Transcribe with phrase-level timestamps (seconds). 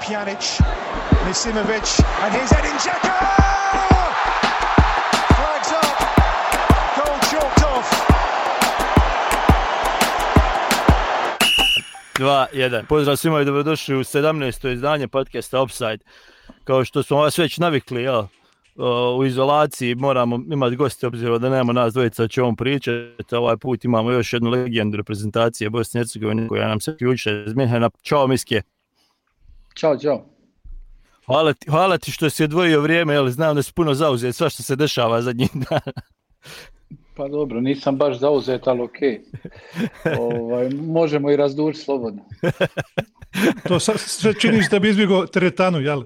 [0.00, 0.60] Pjanic,
[1.26, 3.14] Misimovic, and here's Edin Dzeko!
[5.36, 5.98] Flags up,
[6.96, 7.88] goal chalked off.
[12.18, 12.84] 2-1.
[12.88, 14.72] Pozdrav svima i dobrodošli u 17.
[14.72, 15.98] izdanje podcasta Offside.
[16.64, 18.24] Kao što smo vas već navikli, jel,
[19.18, 23.36] u izolaciji moramo imati goste obzirom da nemamo nas dvojica o čemu pričati.
[23.36, 27.54] Ovaj put imamo još jednu legendu reprezentacije Bosne i Hercegovine koja nam se ključe iz
[27.54, 27.90] Minhena.
[28.02, 28.62] Ćao Miske.
[29.78, 30.24] Ćao, ćao.
[31.26, 34.48] Hvala ti, hvala ti što si odvojio vrijeme, jel znam da si puno zauzet sva
[34.48, 35.92] što se dešava zadnjih dana.
[37.16, 38.98] Pa dobro, nisam baš zauzet, ali ok.
[40.30, 42.24] ovaj, možemo i razdući slobodno.
[43.68, 46.02] to sve činiš da bi izbjegao teretanu, jel?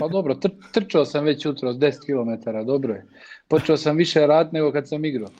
[0.00, 3.06] Pa dobro, tr trčao sam već jutro s 10 km, dobro je.
[3.48, 5.30] Počeo sam više rad nego kad sam igrao.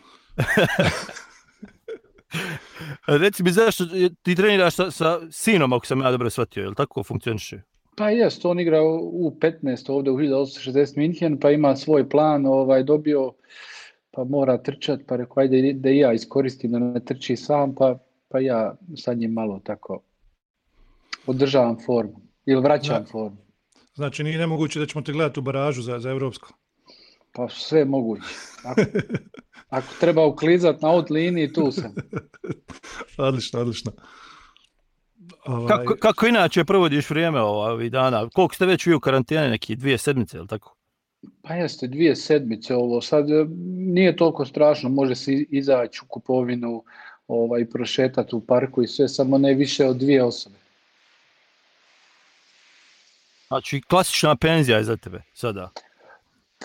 [3.06, 3.84] Reci mi zašto
[4.22, 7.62] ti treniraš sa, sa sinom, ako sam ja dobro shvatio, je li tako funkcioniše?
[7.96, 12.82] Pa jest, on igra u 15 ovdje u 1860 Minhen, pa ima svoj plan, ovaj
[12.82, 13.32] dobio,
[14.10, 17.98] pa mora trčat, pa rekao ajde da i ja iskoristim da ne trči sam, pa,
[18.28, 20.02] pa ja sa njim malo tako
[21.26, 23.36] održavam formu ili vraćam formu.
[23.94, 26.52] Znači nije nemoguće da ćemo te gledati u baražu za, za Evropsko?
[27.32, 28.22] Pa sve moguće.
[28.64, 28.80] Ako,
[29.72, 31.94] ako treba uklizat na out liniji, tu sam.
[33.28, 33.92] odlično, odlično.
[35.44, 35.68] Ovaj...
[35.68, 38.28] Kako, kako inače provodiš vrijeme ovih dana?
[38.28, 40.76] Koliko ste već vi u karantene, neki dvije sedmice, ili tako?
[41.42, 43.00] Pa jeste, dvije sedmice ovo.
[43.00, 43.46] Sad e,
[43.94, 46.84] nije toliko strašno, može se izaći u kupovinu,
[47.28, 50.56] ovaj, prošetati u parku i sve, samo ne više od dvije osobe.
[53.48, 55.70] Znači, klasična penzija je za tebe sada.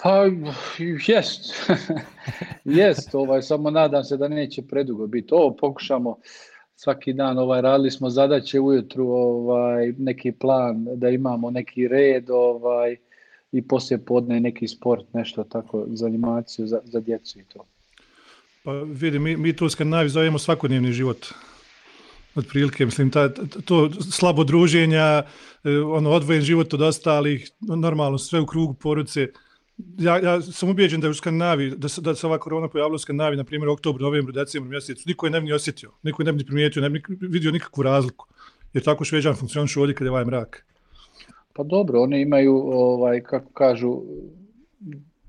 [0.03, 0.25] Pa,
[1.07, 1.69] jest.
[2.81, 5.33] jest, ovaj, samo nadam se da neće predugo biti.
[5.33, 6.17] Ovo pokušamo
[6.75, 12.97] svaki dan, ovaj, radili smo zadaće ujutru, ovaj, neki plan, da imamo neki red, ovaj,
[13.51, 17.65] i poslije podne neki sport, nešto tako, za animaciju, za, za djecu i to.
[18.63, 21.27] Pa vidi, mi, mi tu u Skandinaviji zovemo svakodnevni život
[22.35, 23.29] otprilike, mislim, ta,
[23.65, 25.23] to slabo druženja,
[25.63, 29.27] e, ono, odvojen život od ostalih, normalno sve u krugu porodice.
[29.77, 32.95] Ja, ja sam ubijeđen da je u Skandinaviji, da se, da se ova korona pojavila
[32.95, 36.21] u Skandinaviji, na primjer, oktober, novembru, decembru mjesecu, niko je ne bi ni osjetio, niko
[36.21, 38.25] je ne bi primijetio, ne bi vidio nikakvu razliku.
[38.73, 40.65] Jer tako šveđan funkcionišu ovdje kada je ovaj mrak.
[41.53, 44.01] Pa dobro, oni imaju, ovaj, kako kažu,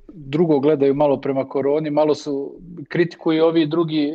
[0.08, 4.12] drugo gledaju malo prema koroni, malo su kritikuju ovi drugi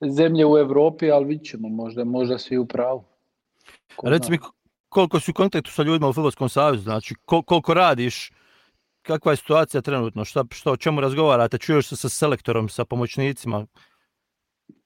[0.00, 3.04] zemlje u Europi, ali vidit ćemo, možda, možda svi u pravu.
[4.02, 4.38] Reci mi,
[4.88, 8.32] koliko si u kontaktu sa ljudima u Futbolskom savjezu, znači kol, koliko radiš,
[9.06, 13.66] kakva je situacija trenutno, šta, šta, o čemu razgovarate, čuješ se sa selektorom, sa pomoćnicima?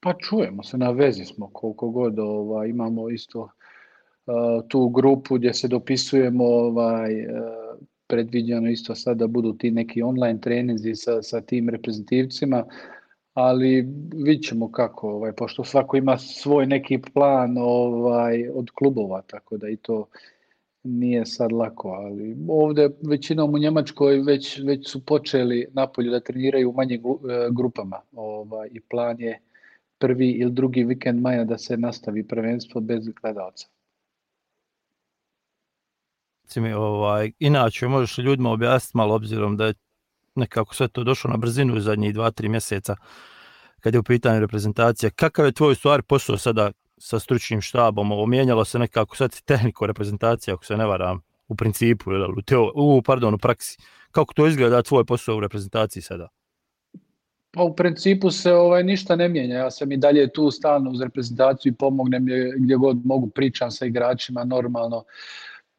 [0.01, 5.55] Pa čujemo se, na vezi smo koliko god ovaj, imamo isto uh, tu grupu gdje
[5.55, 11.41] se dopisujemo ovaj, uh, predviđeno isto sad da budu ti neki online treninzi sa, sa
[11.41, 12.65] tim reprezentativcima,
[13.35, 19.57] ali vidit ćemo kako, ovaj, pošto svako ima svoj neki plan ovaj, od klubova, tako
[19.57, 20.07] da i to
[20.89, 26.71] nije sad lako, ali ovdje većinom u Njemačkoj već, već su počeli napolju da treniraju
[26.71, 29.41] u manjim e, grupama ovaj, i plan je
[29.99, 33.67] prvi ili drugi vikend maja da se nastavi prvenstvo bez gledalca.
[36.77, 39.75] Ovaj, inače, možeš ljudima objasniti malo obzirom da je
[40.35, 42.97] nekako sve to došlo na brzinu u zadnjih dva, tri mjeseca
[43.81, 45.11] kad je u pitanju reprezentacija.
[45.11, 48.13] Kakav je tvoj stvar posao sada sa stručnim štabom?
[48.13, 52.73] Ovo mijenjalo se nekako sad tehniku reprezentacije, ako se ne varam, u principu, u, teo,
[52.75, 53.79] u, pardon, u praksi.
[54.11, 56.29] Kako to izgleda tvoj posao u reprezentaciji sada?
[57.51, 59.57] Pa u principu se ovaj ništa ne mijenja.
[59.57, 62.27] Ja sam i dalje tu stalno uz reprezentaciju i pomognem
[62.59, 65.05] gdje god mogu, pričam sa igračima normalno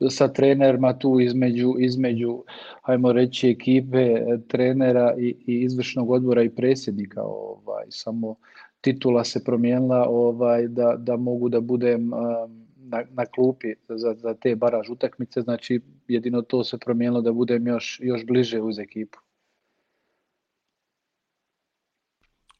[0.10, 2.44] sa trenerima tu između, između
[2.82, 4.16] hajmo reći, ekipe,
[4.48, 7.22] trenera i, i izvršnog odbora i predsjednika.
[7.22, 8.36] Ovaj, samo
[8.82, 14.34] titula se promijenila ovaj, da, da mogu da budem um, na, na klupi za, za
[14.34, 19.20] te baraž utakmice, znači jedino to se promijenilo da budem još, još bliže uz ekipu.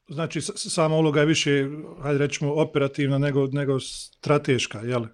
[0.08, 1.68] Znači, sama uloga je više,
[2.02, 5.04] hajde rećemo, operativna nego, nego strateška, jel?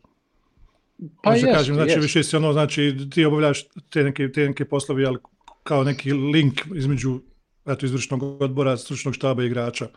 [1.23, 2.03] Pa jest, kažem, znači jest.
[2.03, 5.19] više si ono, znači ti obavljaš te neke, te neke poslovi, ali
[5.63, 7.21] kao neki link između
[7.67, 9.89] eto, izvršnog odbora, stručnog štaba i igrača.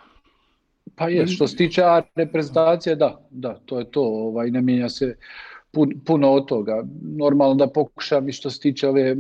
[1.00, 1.82] Pa je, što se tiče
[2.16, 5.18] reprezentacije, da, da, to je to, ovaj, ne mijenja se
[5.72, 6.84] pun, puno od toga.
[7.02, 9.16] Normalno da pokušam i što se tiče ove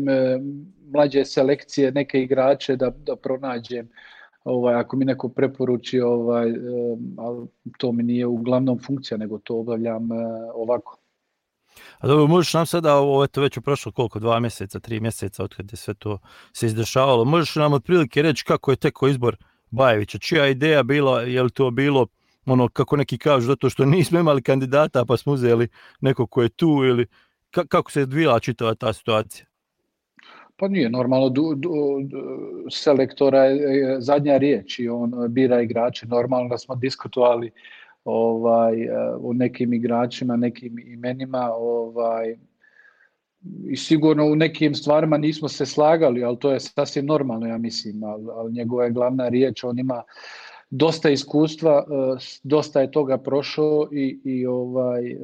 [0.94, 3.90] mlađe selekcije, neke igrače da, da pronađem,
[4.44, 6.54] ovaj, ako mi neko preporuči, ovaj,
[7.18, 7.48] ali
[7.78, 10.10] to mi nije uglavnom funkcija, nego to obavljam
[10.54, 10.98] ovako.
[11.98, 15.44] A dobro, možeš nam sada, ovo eto već je prošlo koliko, dva mjeseca, tri mjeseca
[15.44, 16.20] od kada je sve to
[16.54, 19.38] se izdešavalo, možeš nam otprilike reći kako je teko izbor
[19.72, 22.08] Bajevića, čija ideja bila, je li to bilo
[22.46, 25.68] ono kako neki kažu zato što nismo imali kandidata pa smo uzeli
[26.02, 27.06] neko ko je tu ili
[27.68, 29.46] kako se odvijala čitava ta situacija?
[30.56, 31.34] Pa nije normalno,
[32.72, 36.06] selektora je zadnja riječ i on bira igrače.
[36.06, 37.52] Normalno da smo diskutovali
[38.06, 38.90] ovaj,
[39.22, 42.38] o nekim igračima, nekim imenima ovaj,
[43.70, 48.04] i sigurno u nekim stvarima nismo se slagali, ali to je sasvim normalno, ja mislim,
[48.04, 50.04] ali, ali njegova je glavna riječ, on ima
[50.70, 51.86] dosta iskustva,
[52.44, 55.16] dosta je toga prošao i, i ovaj,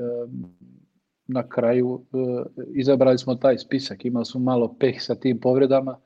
[1.27, 2.05] na kraju
[2.73, 5.97] izabrali smo taj spisak, imali smo malo peh sa tim povredama,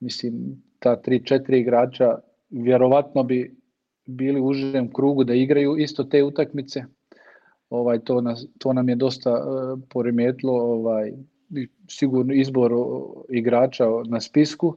[0.00, 2.18] mislim, ta tri, četiri igrača
[2.50, 3.56] vjerovatno bi
[4.06, 6.84] bili u užem krugu da igraju isto te utakmice.
[7.70, 11.12] Ovaj to nas to nam je dosta uh, poremetilo ovaj
[11.88, 12.72] sigurno izbor
[13.28, 14.76] igrača na spisku.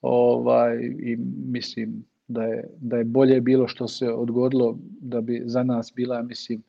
[0.00, 1.16] Ovaj i
[1.46, 6.22] mislim da je da je bolje bilo što se odgodilo da bi za nas bila
[6.22, 6.62] mislim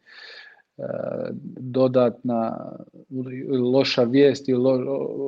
[0.78, 0.86] uh,
[1.58, 2.72] dodatna
[3.74, 4.74] loša vijest i lo,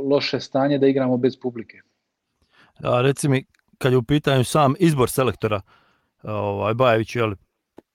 [0.10, 1.82] loše stanje da igramo bez publike.
[2.84, 3.46] A reci mi
[3.78, 5.62] kad je u pitanju sam izbor selektora,
[6.24, 7.36] ovaj, Bajević je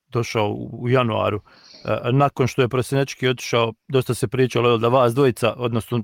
[0.09, 1.41] došao u januaru.
[1.85, 6.03] E, nakon što je Prosinečki otišao, dosta se pričalo da vas dvojica, odnosno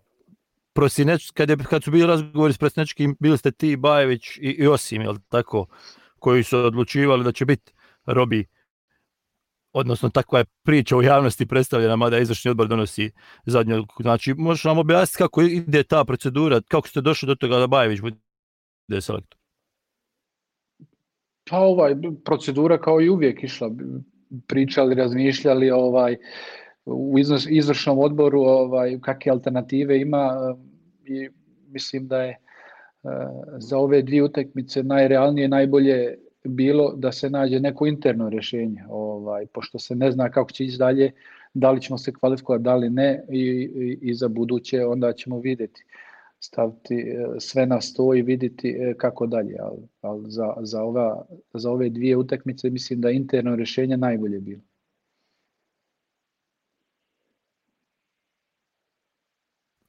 [0.72, 4.66] Prosinečki, kad, je, kad su bili razgovori s Prosinečkim, bili ste ti, Bajević i, i
[4.66, 5.66] Osim, jel tako,
[6.18, 7.72] koji su odlučivali da će biti
[8.06, 8.46] Robi
[9.76, 13.10] odnosno takva je priča u javnosti predstavljena, mada izvršni odbor donosi
[13.46, 14.02] zadnju odluku.
[14.02, 18.00] Znači, možeš nam objasniti kako ide ta procedura, kako ste došli do toga da Bajević
[18.00, 19.38] bude selektor?
[21.50, 21.94] Pa ovaj,
[22.24, 23.70] procedura kao i uvijek išla,
[24.46, 26.16] pričali, razmišljali ovaj,
[26.86, 27.18] u
[27.50, 30.54] izvršnom odboru ovaj, kakve alternative ima
[31.04, 31.28] i
[31.68, 32.36] mislim da je e,
[33.58, 39.78] za ove dvije utakmice najrealnije, najbolje bilo da se nađe neko interno rješenje, ovaj, pošto
[39.78, 41.12] se ne zna kako će ići dalje,
[41.54, 45.38] da li ćemo se kvalifikovati, da li ne i, i, i za buduće onda ćemo
[45.40, 45.84] vidjeti
[46.40, 51.26] staviti e, sve na sto i vidjeti e, kako dalje, ali, ali za, za, ova,
[51.54, 54.62] za ove dvije utakmice mislim da interno rješenje najbolje bilo.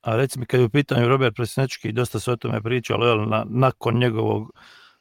[0.02, 3.30] A reci mi kad je u pitanju Robert Presnečki, dosta se o tome pričalo, jel,
[3.30, 4.52] na, nakon njegovog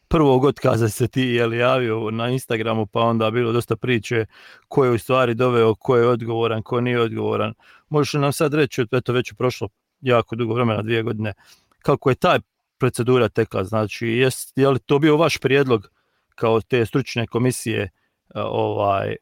[0.09, 4.27] prvog otkaza se ti jel, javio na Instagramu, pa onda bilo dosta priče
[4.69, 7.55] ko je u stvari doveo, ko je odgovoran, ko nije odgovoran.
[7.89, 9.69] Možeš nam sad reći, eto već je prošlo
[10.01, 11.33] jako dugo vremena, dvije godine,
[11.79, 12.39] kako je ta
[12.79, 15.91] procedura tekla, znači jest, je li to bio vaš prijedlog
[16.35, 17.91] kao te stručne komisije
[18.35, 19.17] ovaj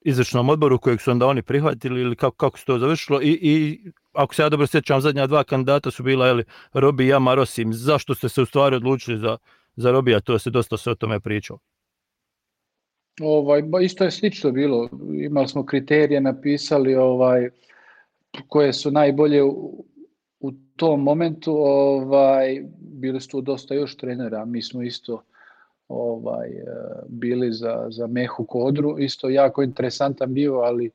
[0.00, 3.22] izvršnom odboru kojeg su onda oni prihvatili ili kako, kako se to završilo?
[3.22, 3.80] I, i
[4.12, 7.72] ako se ja dobro sjećam zadnja dva kandidata su bila ili Robi i Jama Rosim,
[7.72, 9.36] zašto ste se u stvari odlučili za,
[9.76, 11.58] za Robija, to se dosta se o tome pričao.
[13.20, 14.88] Ovaj, isto je slično bilo,
[15.26, 17.50] imali smo kriterije, napisali ovaj,
[18.48, 19.84] koje su najbolje u,
[20.40, 25.22] u tom momentu, ovaj, bili su tu dosta još trenera, mi smo isto
[25.88, 26.48] ovaj
[27.08, 30.90] bili za, za Mehu Kodru, isto jako interesantan bio, ali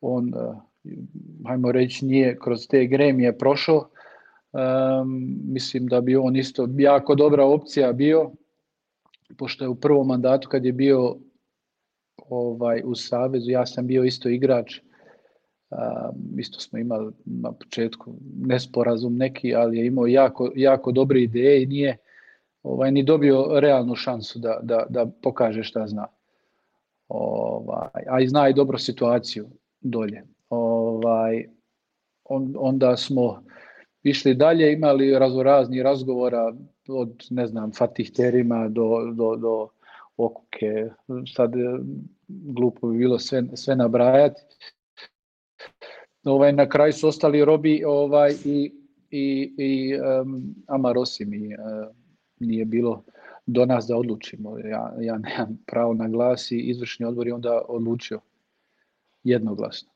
[0.00, 0.32] on,
[1.46, 3.88] hajmo reći, nije kroz te gremije prošao.
[4.52, 8.30] Um, mislim da bi on isto jako dobra opcija bio,
[9.38, 11.16] pošto je u prvom mandatu kad je bio
[12.28, 14.80] ovaj u Savezu, ja sam bio isto igrač,
[16.38, 21.66] isto smo imali na početku nesporazum neki, ali je imao jako, jako dobre ideje i
[21.66, 21.96] nije
[22.62, 26.06] ovaj, ni dobio realnu šansu da, da, da pokaže šta zna.
[27.08, 29.46] Ovaj, a i zna i dobro situaciju
[29.80, 30.22] dolje.
[30.50, 31.48] Ovaj,
[32.24, 33.42] on, onda smo
[34.02, 36.54] išli dalje, imali raznorazni razgovora
[36.88, 39.68] od, ne znam, Fatih Terima do, do, do
[40.16, 40.88] Okuke,
[41.34, 41.52] sad
[42.28, 44.42] glupo bi bilo sve, sve nabrajati
[46.24, 48.72] ovaj, na kraju su ostali Robi ovaj, i,
[49.10, 51.96] i, i um, Amarosim i uh,
[52.40, 53.04] nije bilo
[53.46, 54.58] do nas da odlučimo.
[54.58, 58.20] Ja, ja nemam pravo na glas i izvršni odbor je onda odlučio
[59.24, 59.94] jednoglasno.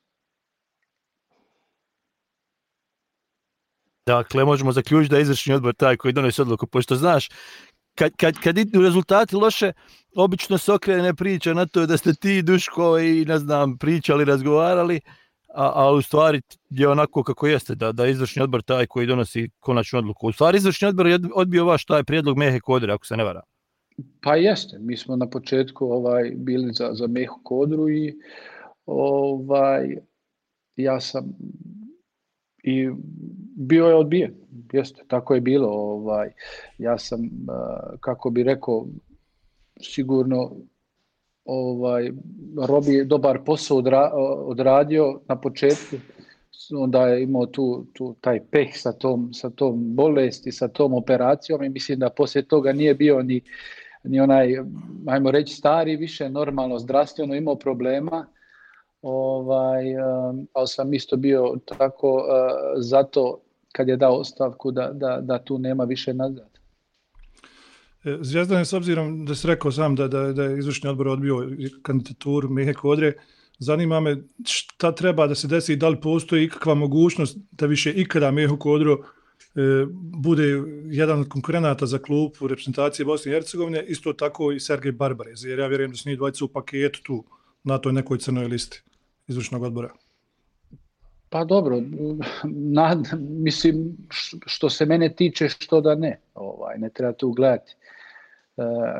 [4.06, 7.28] Dakle, možemo zaključiti da je izvršni odbor taj koji donosi odluku, pošto znaš,
[7.94, 9.72] kad, kad, kad idu rezultati loše,
[10.16, 15.00] obično se okrene priča na to da ste ti, Duško, i ne znam, pričali, razgovarali,
[15.54, 16.40] a, a u stvari
[16.70, 20.28] je onako kako jeste, da, da izvršni odbor taj koji donosi konačnu odluku.
[20.28, 23.42] U stvari izvršni odbor je odbio vaš taj prijedlog Mehe Kodre, ako se ne vara.
[24.22, 28.14] Pa jeste, mi smo na početku ovaj bili za, za Mehu Kodru i
[28.86, 29.96] ovaj,
[30.76, 31.24] ja sam
[32.62, 32.90] i
[33.56, 34.34] bio je odbijen.
[34.72, 35.68] Jeste, tako je bilo.
[35.68, 36.30] Ovaj,
[36.78, 37.20] ja sam,
[38.00, 38.86] kako bi rekao,
[39.80, 40.56] sigurno
[41.48, 42.12] ovaj,
[42.66, 44.10] Robi dobar posao odra,
[44.46, 45.96] odradio na početku,
[46.76, 51.64] onda je imao tu, tu taj peh sa tom, sa tom bolesti, sa tom operacijom
[51.64, 53.40] i mislim da poslije toga nije bio ni,
[54.04, 54.56] ni onaj,
[55.06, 58.26] ajmo reći, stari više normalno zdravstveno imao problema,
[59.02, 59.84] ovaj,
[60.52, 62.22] ali sam isto bio tako uh,
[62.76, 63.38] zato
[63.72, 66.57] kad je dao ostavku da, da, da tu nema više nazad.
[68.08, 71.08] E, Zvijezdan je s obzirom da se rekao sam da, da, da je izvršni odbor
[71.08, 71.50] odbio
[71.82, 73.12] kandidaturu Mihe Kodre,
[73.58, 77.92] zanima me šta treba da se desi i da li postoji ikakva mogućnost da više
[77.92, 79.00] ikada Miho Kodro e,
[80.22, 80.44] bude
[80.90, 85.44] jedan od konkurenata za klub u reprezentaciji Bosne i Hercegovine, isto tako i Sergej Barbarez,
[85.44, 87.24] jer ja vjerujem da su njih dvojica u paketu tu
[87.64, 88.82] na toj nekoj crnoj listi
[89.28, 89.92] izvršnog odbora.
[91.30, 91.82] Pa dobro,
[92.44, 93.96] na, mislim
[94.46, 97.74] što se mene tiče što da ne, ovaj, ne treba tu gledati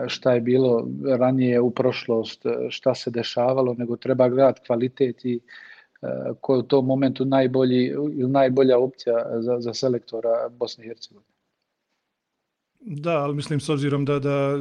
[0.06, 0.88] šta je bilo
[1.18, 5.40] ranije u prošlost, šta se dešavalo, nego treba gledati kvalitet i
[6.02, 6.08] e,
[6.40, 7.94] ko je u tom momentu najbolji
[8.28, 11.28] najbolja opcija za, za selektora Bosne i Hercegovine.
[12.80, 14.58] Da, ali mislim s obzirom da, da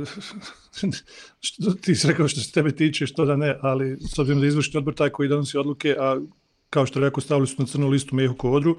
[1.40, 4.48] što, ti si rekao što se tebe tiče, što da ne, ali s obzirom da
[4.48, 6.20] izvršni odbor taj koji donosi odluke, a
[6.70, 8.76] kao što rekao, stavili su na crnu listu Mehu Kodru,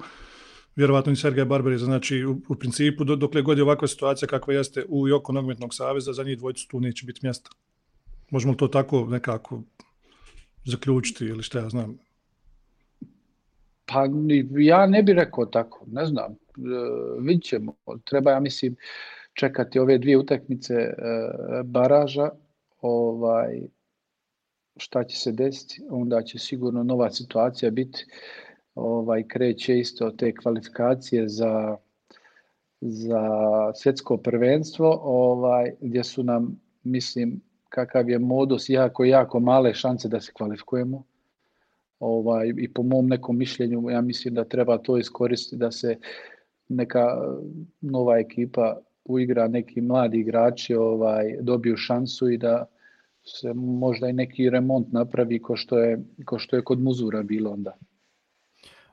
[0.79, 4.53] vjerovatno i Sergej Barbariza, znači u, u principu do, dokle god je ovakva situacija kakva
[4.53, 7.49] jeste u i oko nogometnog saveza, za njih dvojicu tu neće biti mjesta.
[8.29, 9.61] Možemo li to tako nekako
[10.65, 11.97] zaključiti ili šta ja znam?
[13.85, 14.05] Pa
[14.57, 16.37] ja ne bih rekao tako, ne znam, e,
[17.19, 17.73] vidit ćemo.
[18.05, 18.75] Treba, ja mislim,
[19.33, 20.93] čekati ove dvije utakmice e,
[21.63, 22.29] baraža,
[22.81, 23.61] ovaj,
[24.77, 28.05] šta će se desiti, onda će sigurno nova situacija biti,
[28.79, 31.77] ovaj, kreće isto te kvalifikacije za,
[32.81, 33.21] za
[33.75, 40.21] svjetsko prvenstvo, ovaj, gdje su nam, mislim, kakav je modus, jako, jako male šanse da
[40.21, 41.03] se kvalifikujemo.
[41.99, 45.97] Ovaj, I po mom nekom mišljenju, ja mislim da treba to iskoristiti, da se
[46.69, 47.05] neka
[47.81, 52.65] nova ekipa uigra, neki mladi igrači ovaj, dobiju šansu i da
[53.23, 57.51] se možda i neki remont napravi ko što je, ko što je kod Muzura bilo
[57.51, 57.77] onda.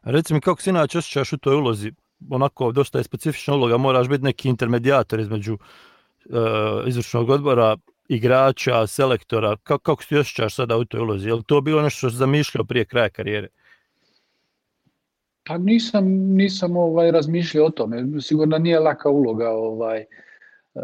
[0.06, 1.92] Reci mi kako se inače osjećaš u toj ulozi?
[2.30, 7.76] Onako, dosta je specifična uloga, moraš biti neki intermedijator između uh, izvršnog odbora,
[8.08, 9.56] igrača, selektora.
[9.56, 11.28] Kako, kako se osjećaš sada u toj ulozi?
[11.28, 13.48] Je li to bilo nešto što si zamišljao prije kraja karijere?
[15.46, 16.04] Pa nisam,
[16.36, 18.20] nisam ovaj razmišljao o tome.
[18.20, 20.04] Sigurno nije laka uloga ovaj,
[20.75, 20.82] uh,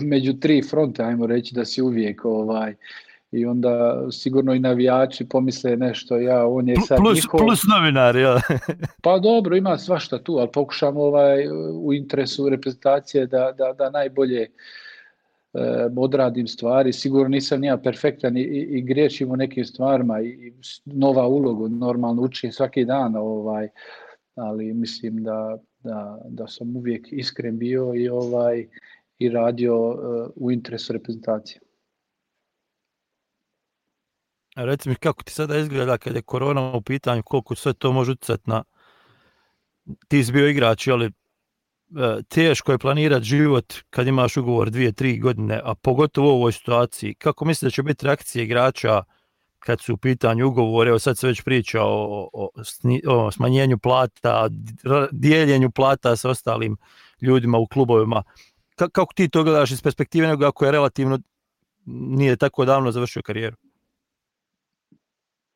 [0.12, 2.74] među tri fronte, ajmo reći da si uvijek ovaj,
[3.32, 7.40] i onda sigurno i navijači pomisle nešto, ja, on je sad plus, njihov...
[7.40, 8.40] Plus novinar, ja.
[9.04, 14.40] pa dobro, ima svašta tu, ali pokušam ovaj, u interesu reprezentacije da, da, da najbolje
[14.42, 14.48] e,
[15.96, 16.92] odradim stvari.
[16.92, 20.52] Sigurno nisam nija perfektan i, i, i griješim u nekim stvarima i, i
[20.84, 23.68] nova ulogu, normalno učim svaki dan, ovaj,
[24.34, 28.66] ali mislim da, da, da sam uvijek iskren bio i ovaj
[29.18, 31.60] i radio uh, u interesu reprezentacije.
[34.64, 38.12] Reci mi kako ti sada izgleda kad je korona u pitanju, koliko sve to može
[38.12, 38.64] utjecati na...
[40.08, 41.10] Ti si bio igrač, ali e,
[42.28, 47.14] teško je planirati život kad imaš ugovor dvije, tri godine, a pogotovo u ovoj situaciji.
[47.14, 49.02] Kako misliš da će biti reakcije igrača
[49.58, 54.48] kad su u pitanju ugovore, evo sad se već priča o smanjenju plata,
[55.12, 56.76] dijeljenju plata sa ostalim
[57.20, 58.22] ljudima u klubovima
[58.88, 61.18] kako ti to gledaš iz perspektive nego ako je relativno
[61.86, 63.56] nije tako davno završio karijeru?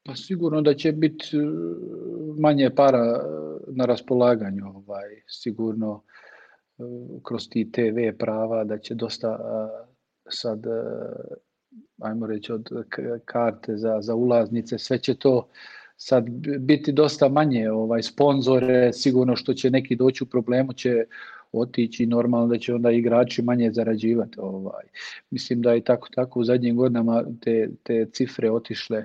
[0.06, 1.40] Pa sigurno da će biti e,
[2.38, 3.20] manje para e,
[3.66, 6.02] na raspolaganju, ovaj, sigurno
[6.78, 6.82] e,
[7.22, 9.38] kroz ti TV prava da će dosta
[10.28, 10.66] sad
[12.00, 12.68] ajmo reći od
[13.24, 15.48] karte za, za ulaznice, sve će to
[15.96, 16.24] sad
[16.60, 21.04] biti dosta manje ovaj sponzore, sigurno što će neki doći u problemu će
[21.52, 24.40] otići normalno da će onda igrači manje zarađivati.
[24.40, 24.84] Ovaj.
[25.30, 29.04] Mislim da je tako tako u zadnjim godinama te, te cifre otišle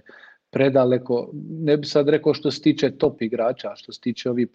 [0.49, 1.29] predaleko.
[1.49, 4.47] Ne bi sad rekao što se tiče top igrača, što se tiče ovih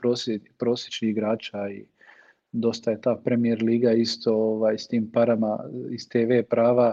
[0.59, 1.85] prosječnih igrača i
[2.53, 5.59] dosta je ta Premier Liga isto ovaj, s tim parama
[5.91, 6.93] iz TV prava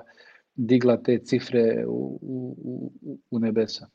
[0.56, 2.92] digla te cifre u, u,
[3.32, 3.88] u nebesa.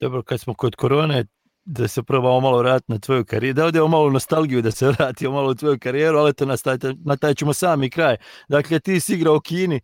[0.00, 1.24] Dobro, kad smo kod korone,
[1.64, 5.32] da se probamo malo vratiti na tvoju karijeru, da odemo malo nostalgiju da se vratimo
[5.32, 6.46] malo u tvoju karijeru, ali to
[7.04, 8.16] na taj ćemo sami kraj.
[8.48, 9.80] Dakle, ti si igrao u Kini,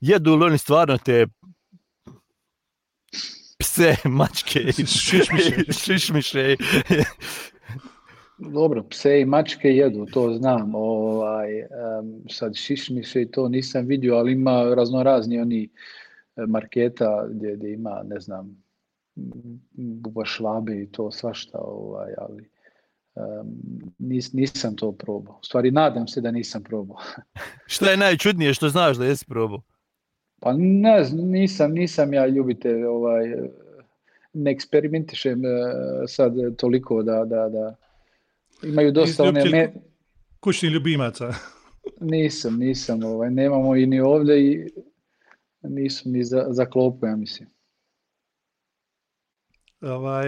[0.00, 1.26] jedu li oni stvarno te
[3.58, 5.72] pse, mačke, Šišmiše.
[5.84, 6.56] šišmiše.
[8.38, 10.74] Dobro, pse i mačke jedu, to znam.
[10.74, 11.48] Ovaj,
[12.30, 15.68] sad šišmiše i to nisam vidio, ali ima raznorazni oni
[16.36, 18.62] e, marketa gdje, gdje ima, ne znam,
[19.72, 22.50] buba švabe i to svašta, ovaj, ali
[23.98, 25.38] nis, nisam to probao.
[25.42, 26.98] U stvari, nadam se da nisam probao.
[27.66, 29.62] Šta je najčudnije što znaš da jesi probao?
[30.40, 33.34] Pa ne, nisam, nisam ja ljubitelj, ovaj,
[34.32, 35.48] ne eksperimentišem e,
[36.08, 37.76] sad toliko da, da, da
[38.62, 39.44] imaju dosta one...
[39.50, 39.72] Me,
[40.40, 41.34] Kućnih ljubimaca.
[42.00, 44.68] nisam, nisam, ovaj, nemamo i ni ovdje i
[45.62, 47.48] nisu ni za, za klopu, ja mislim.
[49.80, 50.26] Ovaj,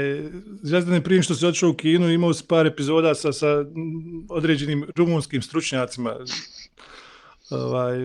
[0.62, 3.64] Zvezdane prije što se otišao u Kinu imao si par epizoda sa, sa
[4.28, 6.16] određenim rumunskim stručnjacima.
[7.50, 7.98] Ovaj,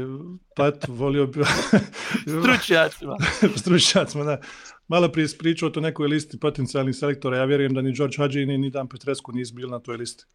[0.56, 1.40] pa eto, volio bi...
[2.42, 3.18] Stručnjacima.
[3.62, 4.42] stručnjacima, da.
[4.88, 7.38] Malo prije pričao o to nekoj listi potencijalnih selektora.
[7.38, 10.26] Ja vjerujem da ni George Hadži ni, ni Dan Petrescu nisu bili na toj listi.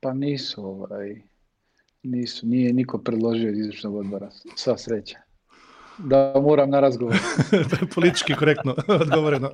[0.00, 1.22] Pa nisu, ovaj,
[2.02, 5.18] nisu, nije niko predložio iz izvršnog odbora, sva sreća.
[5.98, 7.16] Da moram na razgovor.
[7.94, 9.50] Politički korektno odgovoreno.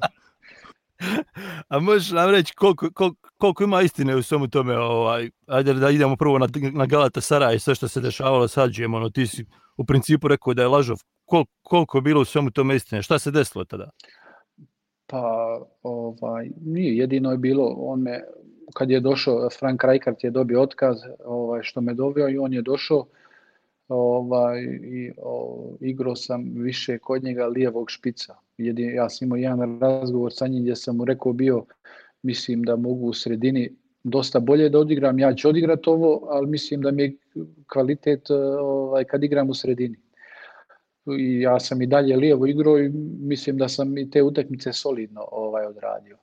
[1.69, 5.91] A možeš nam reći koliko, koliko, koliko ima istine u svemu tome, ovaj, ajde da
[5.91, 9.27] idemo prvo na, na Galata Saraj i sve što se dešavalo s Hadžijem, ono, ti
[9.27, 9.45] si
[9.77, 13.19] u principu rekao da je lažov, Kol, koliko je bilo u svemu tome istine, šta
[13.19, 13.91] se desilo tada?
[15.07, 18.25] Pa, ovaj, nije, jedino je bilo, on me,
[18.75, 22.63] kad je došao, Frank Rijkaard je dobio otkaz, ovaj, što me doveo i on je
[22.63, 23.07] došao,
[23.89, 25.13] ovaj, i
[25.81, 28.37] igrao sam više kod njega lijevog špica.
[28.59, 31.65] Jedin, ja sam imao jedan razgovor sa njim gdje sam mu rekao bio,
[32.23, 36.81] mislim da mogu u sredini dosta bolje da odigram, ja ću odigrat ovo, ali mislim
[36.83, 37.17] da mi je
[37.73, 39.97] kvalitet ovaj, kad igram u sredini.
[41.19, 42.89] I ja sam i dalje lijevo igrao i
[43.21, 46.19] mislim da sam i te utakmice solidno ovaj odradio.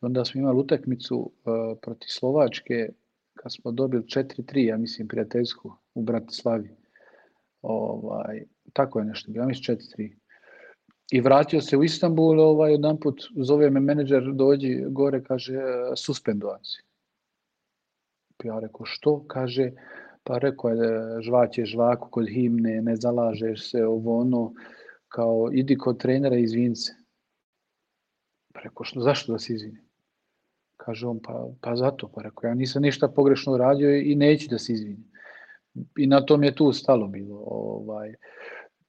[0.00, 2.88] Onda smo imali utakmicu uh, protiv Slovačke
[3.34, 6.70] kad smo dobili 4-3, ja mislim prijateljsku u Bratislavi.
[7.62, 10.25] Ovaj, tako je nešto, ja mislim 4-3.
[11.10, 15.60] I vratio se u Istanbul, ovaj, jedan put zove me menadžer, dođi gore, kaže,
[15.96, 16.60] suspendovan.
[18.44, 19.24] Ja rekao, što?
[19.26, 19.72] Kaže,
[20.24, 24.52] pa rekao je, žvać je žvaku kod himne, ne zalažeš se, ovo ono,
[25.08, 26.94] kao, idi kod trenera izvin se.
[28.54, 29.80] Pa rekao, što, zašto da se izvini?
[30.76, 34.58] Kaže on, pa, pa zato, pa rekao, ja nisam ništa pogrešno radio i neću da
[34.58, 35.12] se izvinim.
[35.96, 37.42] I na tom je tu stalo bilo.
[37.46, 38.14] Ovaj,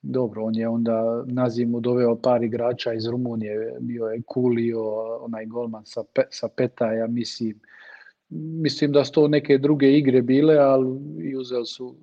[0.02, 4.84] dobro, on je onda na zimu doveo par igrača iz Rumunije, bio je Kulio,
[5.22, 7.60] onaj golman sa, pe, sa Petaja, mislim,
[8.30, 11.96] mislim da su to neke druge igre bile, ali i uzeli su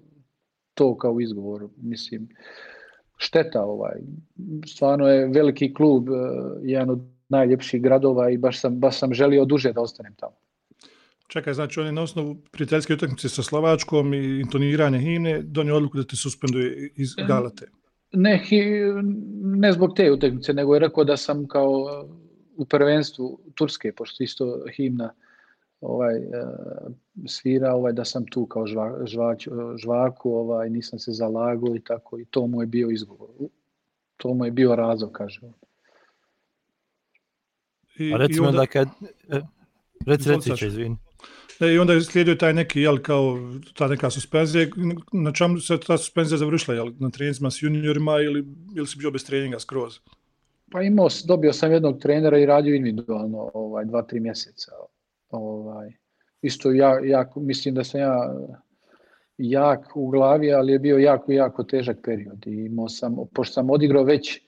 [0.74, 2.28] to kao izgovor, mislim,
[3.16, 4.00] šteta ovaj,
[4.66, 6.08] stvarno je veliki klub,
[6.62, 10.36] jedan od najljepših gradova i baš sam, baš sam želio duže da ostanem tamo.
[11.28, 15.96] Čekaj, znači on je na osnovu prijateljske utakmice sa Slovačkom i intoniranja himne donio odluku
[15.96, 17.70] da te suspenduje iz Galate.
[18.12, 18.42] Ne,
[19.42, 22.06] ne zbog te utakmice, nego je rekao da sam kao
[22.56, 25.12] u prvenstvu Turske, pošto isto himna
[25.80, 26.14] ovaj
[27.26, 32.18] svira, ovaj da sam tu kao žva, žvač, žvaku, ovaj nisam se zalagao i tako
[32.18, 33.30] i to mu je bio izgovor.
[34.16, 35.52] To mu je bio razlog, kaže on.
[37.98, 38.88] I, A recimo onda, da kad...
[40.06, 40.96] Reci, reci će, izvini.
[41.60, 43.38] I onda je slijedio taj neki, jel, kao
[43.74, 44.66] ta neka suspenzija,
[45.12, 48.44] na čemu se ta suspenzija završila, jel, na treninzima s juniorima ili,
[48.76, 49.98] ili si bio bez treninga skroz?
[50.72, 54.72] Pa imao, dobio sam jednog trenera i radio individualno ovaj, dva, tri mjeseca.
[55.30, 55.92] Ovaj,
[56.42, 58.34] isto ja, jako, mislim da sam ja
[59.38, 62.46] jak u glavi, ali je bio jako, jako težak period.
[62.46, 64.40] I imao sam, pošto sam odigrao već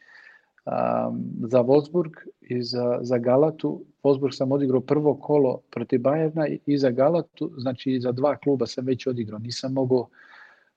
[0.66, 2.12] um, za Wolfsburg
[2.47, 3.85] i za, za Galatu.
[4.03, 8.87] Wolfsburg sam odigrao prvo kolo protiv Bajerna i za Galatu, znači za dva kluba sam
[8.87, 9.39] već odigrao.
[9.39, 10.09] Nisam mogao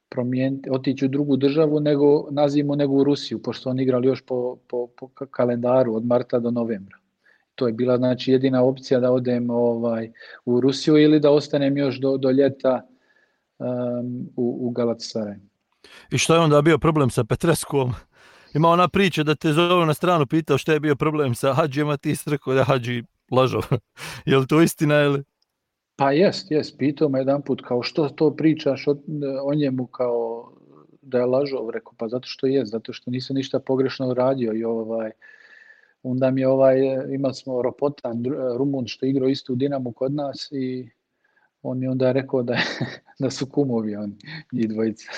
[0.09, 4.57] promijeniti, otići u drugu državu nego nazivimo nego u Rusiju, pošto oni igrali još po,
[4.67, 6.97] po, po kalendaru od marta do novembra.
[7.55, 10.11] To je bila znači jedina opcija da odem ovaj
[10.45, 12.81] u Rusiju ili da ostanem još do, do ljeta
[13.59, 15.39] um, u, u Galatasaray.
[16.11, 17.93] I što je onda bio problem sa Petreskom?
[18.53, 21.97] Ima ona priča da te zove na stranu pitao šta je bio problem sa Hadžijama,
[21.97, 23.61] ti si rekao da Hadži lažo.
[24.25, 25.23] je li to istina ili?
[25.95, 26.77] Pa jest, jest.
[26.77, 28.87] Pitao me jedan put kao što to pričaš
[29.43, 30.51] o, njemu kao
[31.01, 31.69] da je lažov.
[31.69, 35.11] Rekao pa zato što jest, zato što nisam ništa pogrešno uradio i ovaj
[36.03, 36.77] onda mi je ovaj,
[37.13, 38.23] imali smo Ropotan,
[38.57, 40.89] Rumun što igrao isto u Dinamu kod nas i
[41.61, 42.57] on je onda rekao da,
[43.19, 44.15] da su kumovi oni,
[44.51, 45.11] njih dvojica.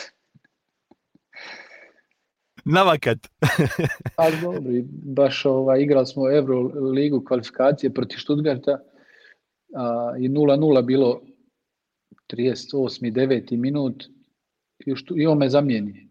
[2.65, 3.27] Navakat.
[4.15, 4.61] Ali dobro,
[5.03, 8.79] baš ovaj, igrali smo Euro ligu kvalifikacije protiv Stuttgarta
[9.75, 11.21] a, i 0-0 bilo
[12.33, 13.11] 38.
[13.11, 13.57] 9.
[13.57, 14.03] minut
[14.85, 16.07] i, što, i on me zamijeni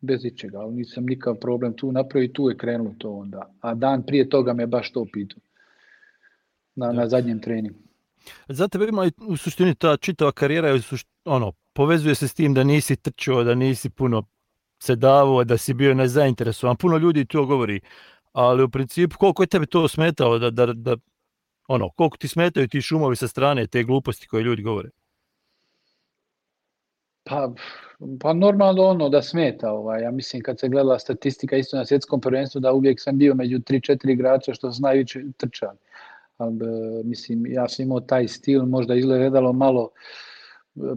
[0.00, 3.54] bez ičega, ali nisam nikav problem tu napravio i tu je krenulo to onda.
[3.60, 5.40] A dan prije toga me baš to pitao
[6.74, 7.78] na, na zadnjem treningu.
[8.48, 10.80] Za tebe ima u suštini ta čitava karijera je
[11.24, 14.22] ono, povezuje se s tim da nisi trčao, da nisi puno
[14.78, 16.76] se davo, da si bio nezainteresovan.
[16.76, 17.80] Puno ljudi to govori,
[18.32, 20.96] ali u principu koliko je tebi to smetalo da, da, da
[21.68, 24.90] ono, koliko ti smetaju ti šumovi sa strane, te gluposti koje ljudi govore?
[27.24, 27.52] Pa,
[28.20, 29.72] pa normalno ono da smeta.
[29.72, 30.02] Ovaj.
[30.02, 33.58] Ja mislim kad se gledala statistika isto na svjetskom prvenstvu da uvijek sam bio među
[33.58, 35.78] 3-4 igrača što su najviše trčali.
[36.38, 36.54] Ali,
[37.04, 39.90] mislim, ja sam imao taj stil, možda izgledalo malo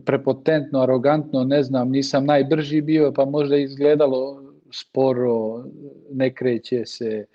[0.05, 5.65] prepotentno, arogantno, ne znam, nisam najbrži bio, pa možda izgledalo sporo,
[6.11, 7.25] ne kreće se,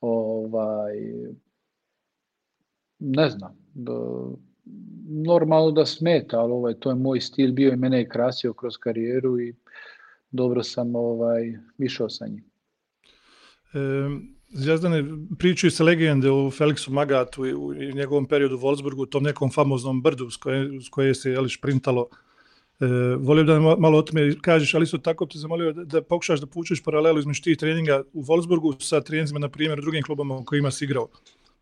[0.00, 0.94] ovaj,
[2.98, 3.58] ne znam,
[5.08, 8.76] normalno da smeta, ali ovaj, to je moj stil bio i mene je krasio kroz
[8.76, 9.54] karijeru i
[10.30, 12.44] dobro sam ovaj, išao sa njim.
[14.50, 15.04] Zvijezdane
[15.38, 20.02] pričaju se legende o Felixu Magatu i u njegovom periodu u Wolfsburgu, tom nekom famoznom
[20.02, 22.08] brdu s koje, s koje se jeli, šprintalo.
[22.80, 22.86] E,
[23.18, 26.46] volio da malo o tome kažeš, ali isto tako te zamolio da, da pokušaš da
[26.46, 30.44] pučeš paralelu između tih treninga u Wolfsburgu sa treninzima, na primjer, u drugim klubama u
[30.44, 31.08] kojima si igrao.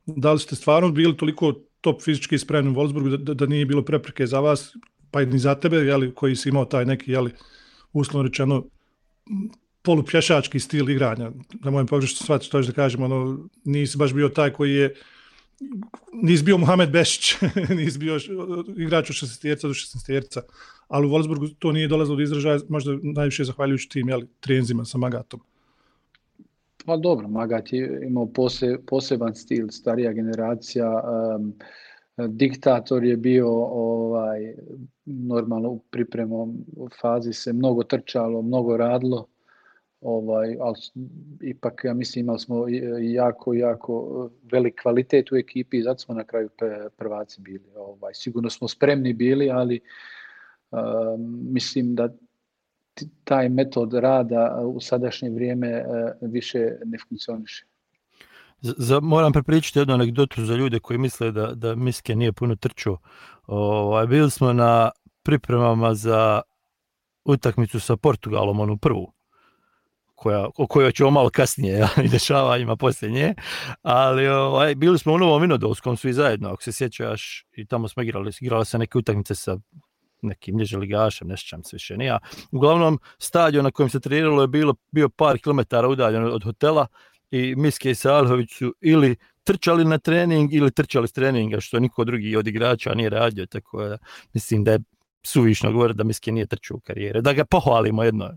[0.06, 3.82] Da li ste stvarno bili toliko top fizički spremni u Wolfsburgu da, da, nije bilo
[3.82, 4.76] prepreke za vas,
[5.10, 7.30] pa i za tebe, jeli, koji si imao taj neki, jeli,
[7.92, 8.64] uslovno rečeno,
[9.86, 11.30] polupješački stil igranja.
[11.64, 14.94] Na mojem pogreštu shvatiti to da kažem, ono, nisi baš bio taj koji je
[16.12, 17.34] nisi bio Mohamed Bešić,
[17.80, 18.18] nisi bio
[18.76, 20.40] igrač od 16 do 16
[20.88, 24.98] ali u Wolfsburgu to nije dolazilo do izražaja, možda najviše zahvaljujući tim jeli, trenzima sa
[24.98, 25.40] Magatom.
[26.86, 31.02] Pa dobro, Magat je imao pose, poseban stil, starija generacija,
[31.36, 31.54] um,
[32.28, 34.54] diktator je bio ovaj
[35.04, 36.56] normalno u pripremom
[37.00, 39.26] fazi se mnogo trčalo, mnogo radilo,
[40.06, 40.76] ovaj, ali
[41.40, 42.64] ipak ja mislim imali smo
[43.00, 46.48] jako, jako velik kvalitet u ekipi i zato smo na kraju
[46.96, 47.64] prvaci bili.
[47.76, 49.80] Ovaj, sigurno smo spremni bili, ali
[50.70, 50.80] um,
[51.52, 52.08] mislim da
[53.24, 57.66] taj metod rada u sadašnje vrijeme uh, više ne funkcioniše.
[58.60, 62.98] Za, moram prepričati jednu anegdotu za ljude koji misle da, da Miske nije puno trčao.
[63.46, 64.90] Ovaj, bili smo na
[65.22, 66.42] pripremama za
[67.24, 69.15] utakmicu sa Portugalom, onu prvu
[70.16, 73.34] koja, o kojoj ćemo malo kasnije ja, i dešavanjima poslije nje,
[73.82, 78.02] ali ovaj, bili smo u Novom Vinodolskom svi zajedno, ako se sjećaš, i tamo smo
[78.02, 79.58] igrali, igrali se neke utakmice sa
[80.22, 82.18] nekim niže ligašem, ne sjećam se više nija.
[82.52, 86.86] Uglavnom, stadion na kojem se treniralo je bilo, bio par kilometara udaljen od hotela
[87.30, 92.04] i Miske i Salhović su ili trčali na trening ili trčali s treninga, što niko
[92.04, 93.98] drugi od igrača nije radio, tako da
[94.32, 94.78] mislim da je
[95.26, 97.20] suvišno govoriti da Miske nije trčao u karijere.
[97.20, 98.36] Da ga pohvalimo jedno.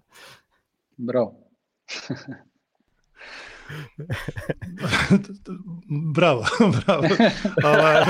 [0.97, 1.48] Bravo.
[6.15, 6.45] bravo,
[6.85, 7.07] bravo.
[7.63, 8.05] Ovaj,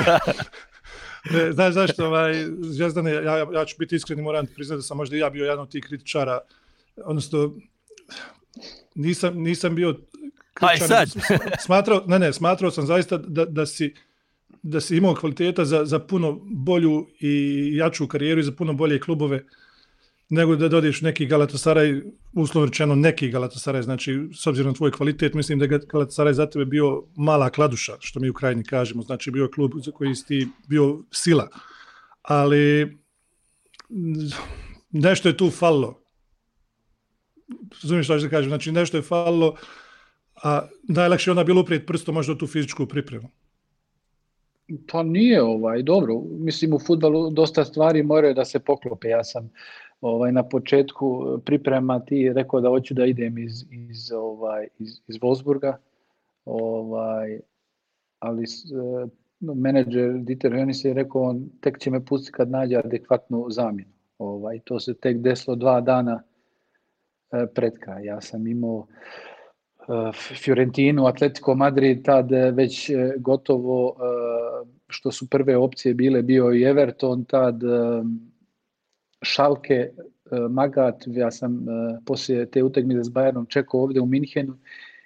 [1.32, 4.98] ne, znaš zašto, ovaj, Zvijezdane, ja, ja ću biti iskren i moram priznati da sam
[4.98, 6.40] možda i ja bio jedan od tih kritičara,
[7.06, 7.56] odnosno
[8.96, 10.00] nisam, nisam bio
[10.54, 11.08] kritičar,
[11.60, 13.94] smatrao, ne, ne, smatrao sam zaista da, da si
[14.64, 19.00] da si imao kvaliteta za, za puno bolju i jaču karijeru i za puno bolje
[19.00, 19.46] klubove
[20.30, 22.02] nego da dodiš neki Galatasaraj,
[22.34, 26.46] uslovno rečeno neki Galatasaraj, znači s obzirom na tvoj kvalitet, mislim da je Galatasaraj za
[26.46, 30.48] tebe bio mala kladuša, što mi u krajini kažemo, znači bio klub za koji si
[30.68, 31.48] bio sila,
[32.22, 32.98] ali
[34.92, 36.00] nešto je tu falilo.
[37.84, 39.56] Razumiješ što da kažem, znači nešto je falilo,
[40.44, 43.30] a najlakše je onda bilo uprijeti prstom možda tu fizičku pripremu.
[44.92, 46.22] Pa nije ovaj, dobro.
[46.30, 49.08] Mislim u futbalu dosta stvari moraju da se poklope.
[49.08, 49.50] Ja sam
[50.02, 55.16] ovaj, na početku priprema ti rekao da hoću da idem iz, iz, ovaj, iz, iz
[55.16, 55.74] Wolfsburga,
[56.46, 57.40] ovaj,
[58.20, 59.10] ali uh,
[59.56, 63.92] menadžer Dieter Hönis je rekao on tek će me pustiti kad nađe adekvatnu zamjenu.
[64.18, 68.06] Ovaj, to se tek desilo dva dana uh, pred kraj.
[68.06, 73.96] Ja sam imao uh, Fiorentinu, Atletico Madrid, tad već gotovo
[74.88, 77.62] što su prve opcije bile bio i Everton, tad
[79.22, 79.92] Šalke, e,
[80.50, 84.58] Magat, ja sam e, poslije te utakmice s Bayernom čekao ovdje u Minhenu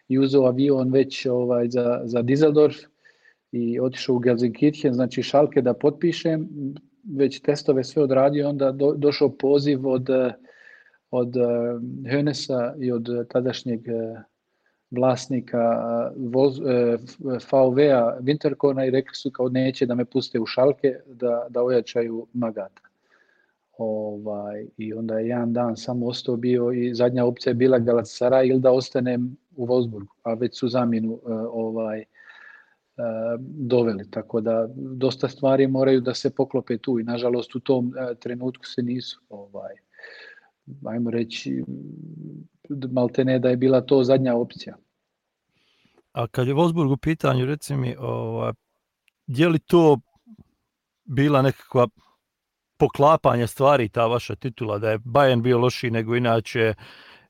[0.08, 2.86] i uzeo avion već ovaj, za, za Düsseldorf
[3.52, 6.50] i otišao u Gelsenkirchen, znači Šalke da potpišem,
[7.04, 10.10] već testove sve odradio, onda do, došao poziv od
[11.14, 11.34] od
[12.10, 13.82] Hönesa i od tadašnjeg
[14.92, 15.62] vlasnika
[17.52, 22.28] VV-a Winterkorna i rekli su kao neće da me puste u šalke da, da ojačaju
[22.34, 22.82] Magata.
[23.78, 28.50] Ovaj, I onda je jedan dan samo ostao bio i zadnja opcija je bila Galatasaray
[28.50, 31.20] ili da ostanem u Wolfsburgu, a već su zamjenu
[31.52, 32.04] ovaj,
[33.40, 34.12] doveli.
[34.12, 38.82] Tako da dosta stvari moraju da se poklope tu i nažalost u tom trenutku se
[38.82, 39.74] nisu ovaj,
[40.86, 41.64] ajmo reći
[42.92, 44.78] maltene da je bila to zadnja opcija.
[46.12, 48.52] A kad je Wolfsburg u pitanju, reci mi, ovaj,
[49.28, 50.00] je li to
[51.04, 51.88] bila nekakva
[52.78, 56.74] poklapanje stvari ta vaša titula, da je Bayern bio lošiji nego inače,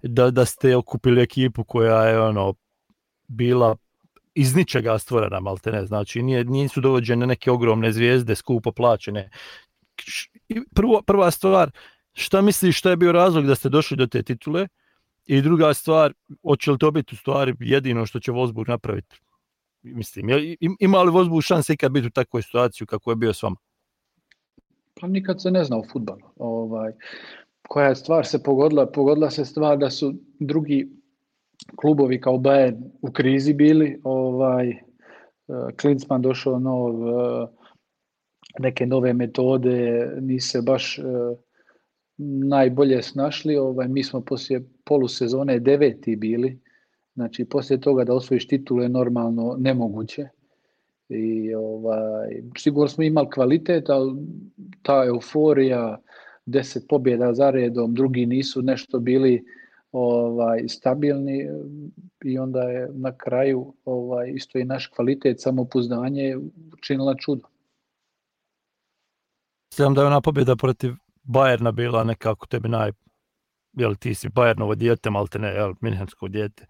[0.03, 2.53] da, da ste okupili ekipu koja je ono
[3.27, 3.75] bila
[4.35, 9.29] iz ničega stvorena maltene, znači nije, nisu dovođene neke ogromne zvijezde, skupo plaćene.
[10.75, 11.71] Prvo, prva stvar,
[12.13, 14.67] šta misliš šta je bio razlog da ste došli do te titule?
[15.25, 19.19] I druga stvar, hoće li to biti u stvari jedino što će Wolfsburg napraviti?
[19.81, 20.29] Mislim,
[20.79, 23.55] ima li Wolfsburg šanse ikad biti u takvoj situaciji kako je bio s vama?
[25.01, 26.21] Pa nikad se ne zna u futbalu.
[26.35, 26.91] Ovaj,
[27.67, 28.85] koja je stvar se pogodila?
[28.85, 30.89] Pogodila se stvar da su drugi
[31.75, 34.01] klubovi kao Bayern u krizi bili.
[34.03, 34.73] Ovaj,
[35.81, 36.93] Klinsman došao nov,
[38.59, 40.99] neke nove metode, nisu se baš
[42.49, 43.57] najbolje snašli.
[43.57, 46.59] Ovaj, mi smo poslije polusezone deveti bili.
[47.13, 50.27] Znači, poslije toga da osvojiš titulu je normalno nemoguće.
[51.13, 54.13] I ovaj, sigurno smo imali kvalitet, ali
[54.81, 55.97] ta euforija,
[56.45, 59.43] deset pobjeda za redom, drugi nisu nešto bili
[59.91, 61.49] ovaj stabilni
[62.23, 66.37] i onda je na kraju ovaj isto i naš kvalitet, samopouzdanje
[66.73, 67.47] učinila čudo.
[69.73, 72.91] Sjećam da je ona pobjeda protiv Bajerna bila nekako tebi naj...
[73.73, 76.65] Jel ti si Bajernovo dijete, malte ne, jel, Minhensko dijete.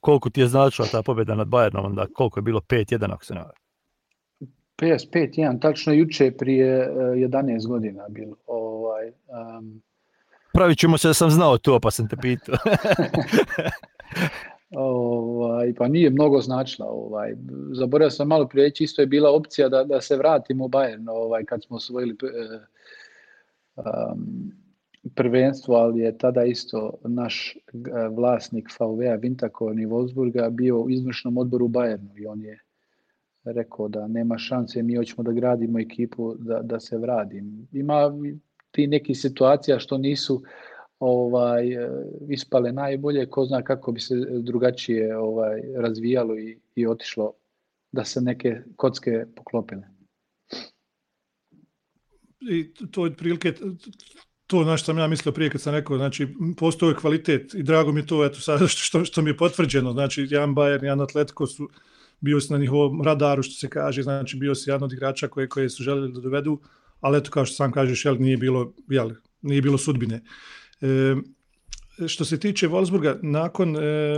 [0.00, 3.34] Koliko ti je značila ta pobjeda nad Bajernom, onda koliko je bilo 5-1 ako se
[3.34, 3.42] ne
[4.76, 8.36] PS 5-1, tačno juče prije 11 eh, godina bilo.
[8.46, 9.08] Ovaj,
[9.58, 9.82] um...
[10.52, 12.54] Pravit ćemo se da sam znao to, pa sam te pitao.
[14.76, 16.88] ovaj, pa nije mnogo značila.
[16.88, 17.34] Ovaj.
[17.72, 21.44] Zaboravio sam malo prijeći, isto je bila opcija da, da se vratimo u Bayern ovaj,
[21.44, 22.16] kad smo osvojili
[23.76, 24.52] um,
[25.14, 27.56] prvenstvo, ali je tada isto naš
[28.10, 32.58] vlasnik VV-a Vintakon i Wolfsburga bio u izvršnom odboru Bayernu i on je
[33.44, 37.68] rekao da nema šanse, mi hoćemo da gradimo ekipu da, da se vradim.
[37.72, 38.12] Ima
[38.70, 40.42] ti neki situacija što nisu
[40.98, 41.76] ovaj
[42.28, 47.32] ispale najbolje, ko zna kako bi se drugačije ovaj razvijalo i, i otišlo
[47.92, 49.82] da se neke kocke poklopile.
[52.40, 53.52] I to je prilike
[54.46, 57.92] to na što sam ja mislio prije kad sam rekao, znači postoji kvalitet i drago
[57.92, 61.46] mi je to eto sad što, što mi je potvrđeno, znači Jan Bayern, Jan Atletico
[61.46, 61.68] su
[62.20, 65.48] bio si na njihovom radaru, što se kaže, znači bio si jedan od igrača koje,
[65.48, 66.60] koje su željeli da dovedu,
[67.00, 69.10] ali eto, kao što sam kažeš, jel, nije bilo, jel,
[69.42, 70.22] nije bilo sudbine.
[70.80, 71.16] E,
[72.06, 74.16] što se tiče Wolfsburga, nakon, e,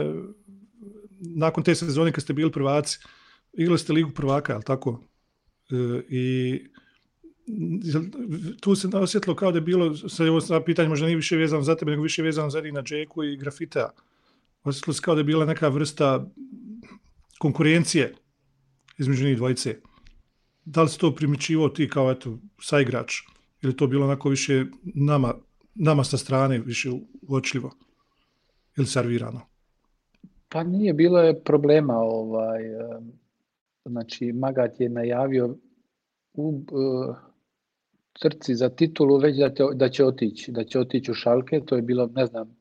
[1.20, 2.98] nakon te sezone kad ste bili prvaci,
[3.52, 5.00] igrali ste ligu prvaka, jel tako?
[5.70, 6.58] E, I
[8.60, 11.76] tu se osjetilo kao da je bilo, sad ovo pitanje možda nije više vezano za
[11.76, 13.90] tebe, nego više vezano za Edina Džeku i Grafita.
[14.64, 16.26] Osjetilo se kao da je bila neka vrsta
[17.38, 18.14] konkurencije
[18.98, 19.76] između njih dvojice.
[20.64, 23.12] Da li se to primičivo ti kao eto, saigrač
[23.62, 25.34] ili to bilo onako više nama,
[25.74, 26.90] nama sa strane više
[27.22, 27.72] uočljivo
[28.76, 29.40] ili servirano?
[30.48, 31.98] Pa nije bilo je problema.
[31.98, 32.62] Ovaj,
[33.84, 35.56] znači, Magat je najavio
[36.34, 37.16] u uh,
[38.18, 41.76] trci za titulu već da, te, da će otići, da će otići u Šalke, to
[41.76, 42.56] je bilo, ne znam,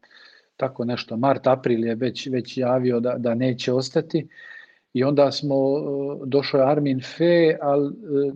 [0.57, 4.27] tako nešto, mart, april je već, već javio da, da neće ostati.
[4.93, 5.81] I onda smo, e,
[6.25, 8.33] došao je Armin Fe, ali e,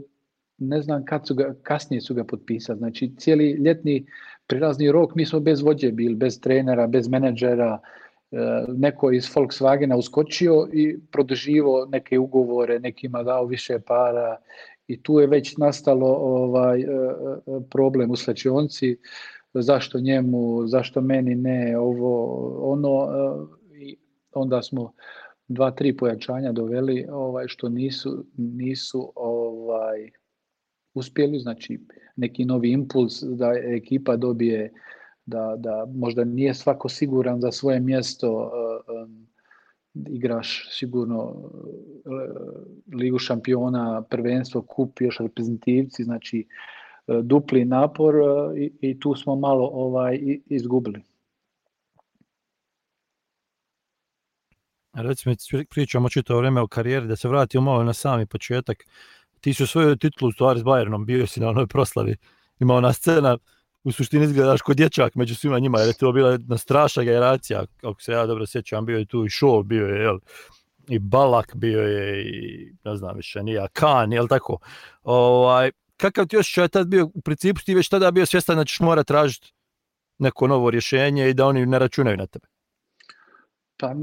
[0.58, 2.78] ne znam kad su ga, kasnije su ga potpisali.
[2.78, 4.06] Znači cijeli ljetni
[4.48, 7.80] prilazni rok mi smo bez vođe bili, bez trenera, bez menadžera,
[8.32, 14.38] e, neko iz Volkswagena uskočio i produživo neke ugovore, nekima dao više para
[14.94, 16.86] i tu je već nastalo ovaj
[17.70, 18.98] problem u slačionci,
[19.54, 22.14] zašto njemu, zašto meni ne, ovo,
[22.72, 23.08] ono,
[23.76, 23.98] i
[24.34, 24.94] onda smo
[25.48, 30.12] dva, tri pojačanja doveli ovaj što nisu nisu ovaj
[30.94, 31.80] uspjeli, znači
[32.16, 34.74] neki novi impuls da ekipa dobije
[35.26, 38.52] da, da možda nije svako siguran za svoje mjesto
[39.94, 41.52] igraš sigurno uh,
[42.94, 46.48] ligu šampiona, prvenstvo, kup još reprezentativci, znači
[47.24, 48.16] dupli napor
[48.58, 51.02] i, i tu smo malo ovaj izgubili.
[54.94, 55.36] Recimo,
[55.70, 58.84] pričamo čito vrijeme o karijeri, da se vratimo malo na sami početak.
[59.40, 62.16] Ti si osvojio titulu u stvari s Bayernom, bio si na onoj proslavi.
[62.60, 63.38] Ima ona scena,
[63.84, 67.66] u suštini izgledaš kod dječak među svima njima, jer je to bila jedna strašna generacija,
[67.84, 70.20] ako se ja dobro sjećam, bio je tu i Shaw, bio je, jel,
[70.90, 74.58] i Balak bio je, i ne znam više, nije Kan, jel tako?
[75.04, 78.80] Ovaj, kakav ti osjećaj tad bio, u principu ti već tada bio svjestan da ćeš
[78.80, 79.54] mora tražiti
[80.20, 82.48] neko novo rješenje i da oni ne računaju na tebe?
[83.78, 83.96] Pa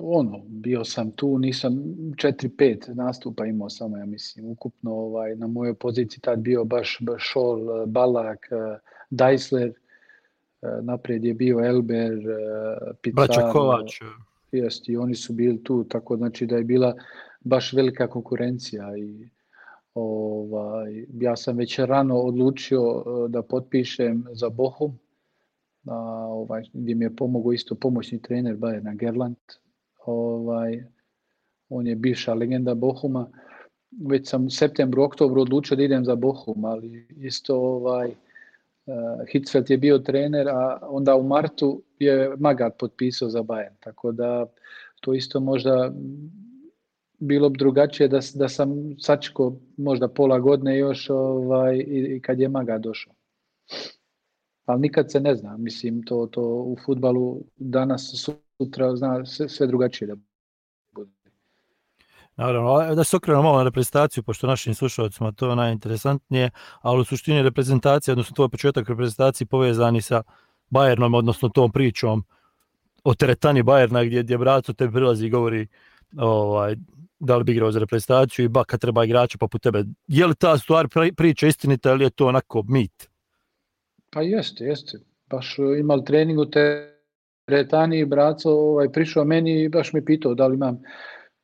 [0.00, 5.74] ono, bio sam tu, nisam 4-5 nastupa imao samo, ja mislim, ukupno ovaj, na mojoj
[5.74, 8.46] poziciji tad bio baš, baš Šol, Balak,
[9.10, 9.72] Dajsler,
[10.82, 12.12] naprijed je bio Elber,
[13.02, 13.26] Picar.
[13.26, 14.00] Braća Kovač.
[14.52, 16.94] Jest, i oni su bili tu, tako znači da je bila
[17.40, 19.28] baš velika konkurencija i
[19.94, 24.98] ovaj, ja sam već rano odlučio da potpišem za Bohum,
[25.86, 25.96] a,
[26.28, 29.36] ovaj, gdje mi je pomogao isto pomoćni trener Bajerna Gerland.
[30.06, 30.84] Ovaj,
[31.68, 33.28] on je bivša legenda Bohuma.
[34.08, 38.14] Već sam u septembru, oktobru odlučio da idem za Bohum, ali isto ovaj,
[39.32, 43.74] Hitzfeld je bio trener, a onda u martu je Magat potpisao za Bayern.
[43.80, 44.46] Tako da
[45.00, 45.92] to isto možda
[47.18, 52.40] bilo bi drugačije da, da sam sačko možda pola godine još ovaj, i, i kad
[52.40, 53.14] je Magat došao
[54.66, 55.56] ali nikad se ne zna.
[55.56, 58.26] Mislim, to, to u futbalu danas,
[58.58, 60.35] sutra zna sve, sve drugačije da bude.
[62.36, 67.04] Naravno, da se okrenemo malo na reprezentaciju, pošto našim slušalcima to je najinteresantnije, ali u
[67.04, 70.22] suštini reprezentacija, odnosno tvoj početak reprezentacije povezani sa
[70.70, 72.24] Bayernom, odnosno tom pričom
[73.04, 75.66] o teretani Bayerna gdje, gdje braco te prilazi i govori
[76.16, 76.76] ovaj,
[77.18, 79.84] da li bi igrao za reprezentaciju i baka treba igrača poput tebe.
[80.08, 83.08] Je li ta stvar priča istinita ili je to onako mit?
[84.10, 84.98] Pa jeste, jeste.
[85.30, 86.46] Baš e, imali trening u
[87.46, 90.82] teretani i braco ovaj, prišao meni i baš me pitao da li imam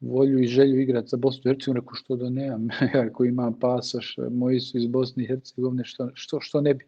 [0.02, 3.58] volju i želju igrati za Bosnu i Hercegovinu, rekao što da nemam, ja ako imam
[3.58, 6.86] pasaš, moji su iz Bosne i Hercegovine, što, što, što ne bi.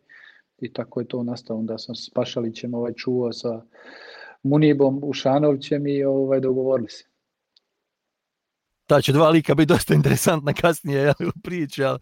[0.61, 3.63] I tako je to nastalo, onda sam s Pašalićem ovaj, čuvao sa
[4.43, 7.05] Munibom Ušanovićem i ovaj, dogovorili se
[8.87, 11.99] ta će dva lika biti dosta interesantna kasnije jel, u priči, ali,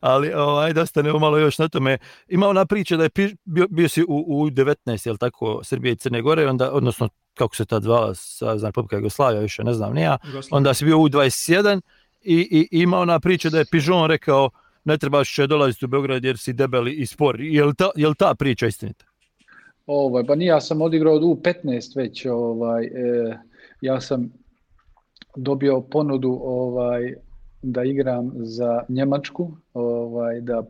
[0.00, 1.98] ali ovaj, dosta ne malo još na tome.
[2.28, 3.10] Ima ona priča da je
[3.44, 7.56] bio, bio si u, u 19, jel tako, Srbije i Crne Gore, onda, odnosno kako
[7.56, 10.18] se ta zvala, Savezna Republika Jugoslavija, više ne znam, nija,
[10.50, 11.80] onda si bio u 21
[12.22, 14.50] i, i ima ona priča da je Pižon rekao
[14.84, 17.40] ne trebaš će dolaziti u Beograd jer si debeli i spor.
[17.40, 19.04] Je li ta, je li ta priča istinita?
[19.86, 23.38] Ovaj, pa nije, ja sam odigrao u 15 već, ovaj, e,
[23.80, 24.32] ja sam
[25.36, 27.14] dobio ponudu ovaj
[27.62, 30.62] da igram za Njemačku, ovaj da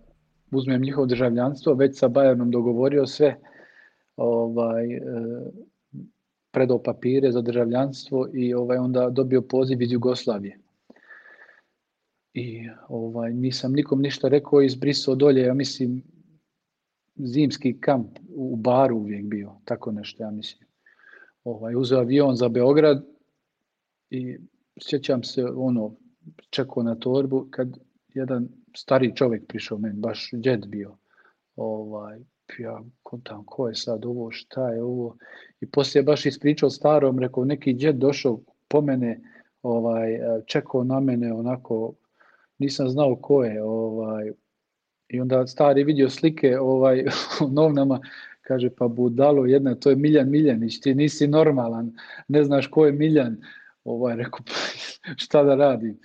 [0.50, 3.37] uzmem njihovo državljanstvo, već sa Bayernom dogovorio sve,
[4.16, 5.00] ovaj e,
[6.50, 10.59] predao papire za državljanstvo i ovaj onda dobio poziv iz Jugoslavije.
[12.35, 16.02] I ovaj nisam nikom ništa rekao izbrisao dolje, ja mislim
[17.16, 20.68] zimski kamp u baru uvijek bio, tako nešto ja mislim.
[21.44, 23.06] Ovaj uzeo avion za Beograd
[24.11, 24.38] i
[24.82, 25.96] sjećam se ono,
[26.50, 27.78] čekao na torbu kad
[28.14, 30.96] jedan stari čovjek prišao meni, baš džed bio.
[31.56, 32.20] Ovaj,
[32.59, 35.16] ja kontam ko je sad ovo, šta je ovo.
[35.61, 39.20] I poslije baš ispričao starom, rekao neki džed došao po mene,
[39.62, 41.92] ovaj, čekao na mene onako,
[42.59, 43.62] nisam znao ko je.
[43.62, 44.32] Ovaj,
[45.09, 47.04] I onda stari vidio slike ovaj,
[47.46, 48.00] u novnama,
[48.42, 51.92] kaže pa budalo jedna, to je Miljan Miljanić, ti nisi normalan,
[52.28, 53.37] ne znaš ko je Miljan
[53.85, 54.40] ovaj, rekao,
[55.24, 55.98] šta da radim.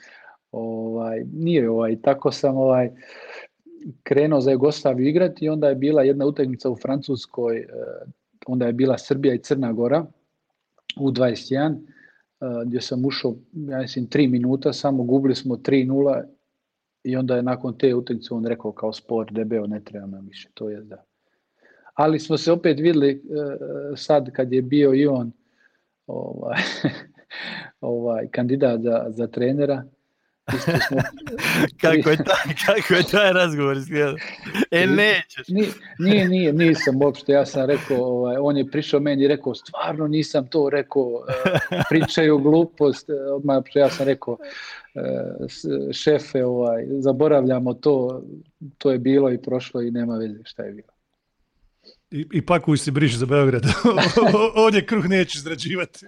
[0.52, 2.90] Ovaj, nije ovaj, tako sam ovaj,
[4.04, 7.66] krenuo za Jugoslaviju igrati i onda je bila jedna utakmica u Francuskoj, eh,
[8.48, 10.06] onda je bila Srbija i Crna Gora
[11.00, 16.24] u 21, eh, gdje sam ušao, ja mislim, tri minuta, samo gubili smo 3-0
[17.04, 20.50] i onda je nakon te utakmice on rekao kao sport debeo, ne treba nam više,
[20.54, 21.04] to je da.
[21.94, 25.32] Ali smo se opet videli eh, sad kad je bio i on
[26.08, 26.58] ovaj,
[27.82, 29.84] ovaj, kandidat za, za trenera.
[31.82, 34.16] Kako, je taj, kako je taj razgovor izgledao?
[34.72, 35.48] E, nećeš.
[35.48, 39.56] Nije, nije, nije, nisam uopšte, ja sam rekao, ovaj, on je prišao meni i rekao,
[39.56, 44.38] stvarno nisam to rekao, eh, pričaju glupost, eh, odmah ja sam rekao,
[44.96, 45.48] eh,
[45.92, 48.24] šefe, ovaj, zaboravljamo to,
[48.78, 50.92] to je bilo i prošlo i nema veze šta je bilo.
[52.12, 53.64] I, i pakuj se briš za Beograd.
[54.56, 56.06] Ovdje kruh neće izrađivati.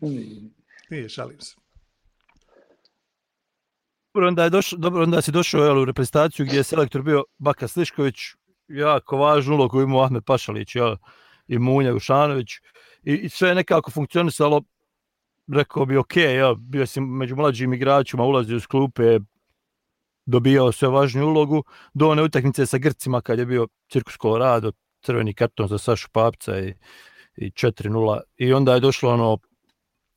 [0.90, 1.61] Nije, šalim se.
[4.14, 7.24] Dobro, onda, je došao, dobro, onda si došao jel, u reprezentaciju gdje je selektor bio
[7.38, 8.16] Baka Slišković,
[8.68, 10.96] jako važnu ulogu imao Ahmed Pašalić jel,
[11.48, 12.50] i Munja Ušanović
[13.02, 14.62] i, i sve je nekako funkcionisalo
[15.52, 19.18] rekao bi ok, ja, bio si među mlađim igračima, ulazio iz klupe,
[20.26, 25.34] dobijao sve važniju ulogu, do one utakmice sa Grcima kad je bio Cirkus Colorado, crveni
[25.34, 26.74] karton za Sašu Papca i,
[27.36, 29.38] i 4-0 i onda je došlo ono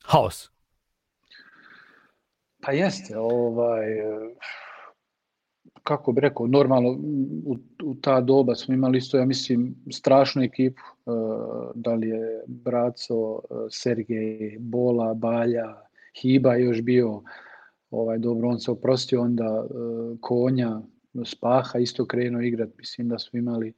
[0.04, 0.55] haos.
[2.66, 3.86] Pa jeste, ovaj,
[5.82, 6.90] kako bi rekao, normalno
[7.44, 10.82] u, u ta doba smo imali isto, ja mislim, strašnu ekipu,
[11.74, 13.40] da li je Braco,
[13.70, 15.82] Sergej, Bola, Balja,
[16.20, 17.22] Hiba još bio,
[17.90, 19.66] ovaj, dobro, on se oprostio, onda
[20.20, 20.80] Konja,
[21.24, 23.72] Spaha isto krenuo igrat, mislim da smo imali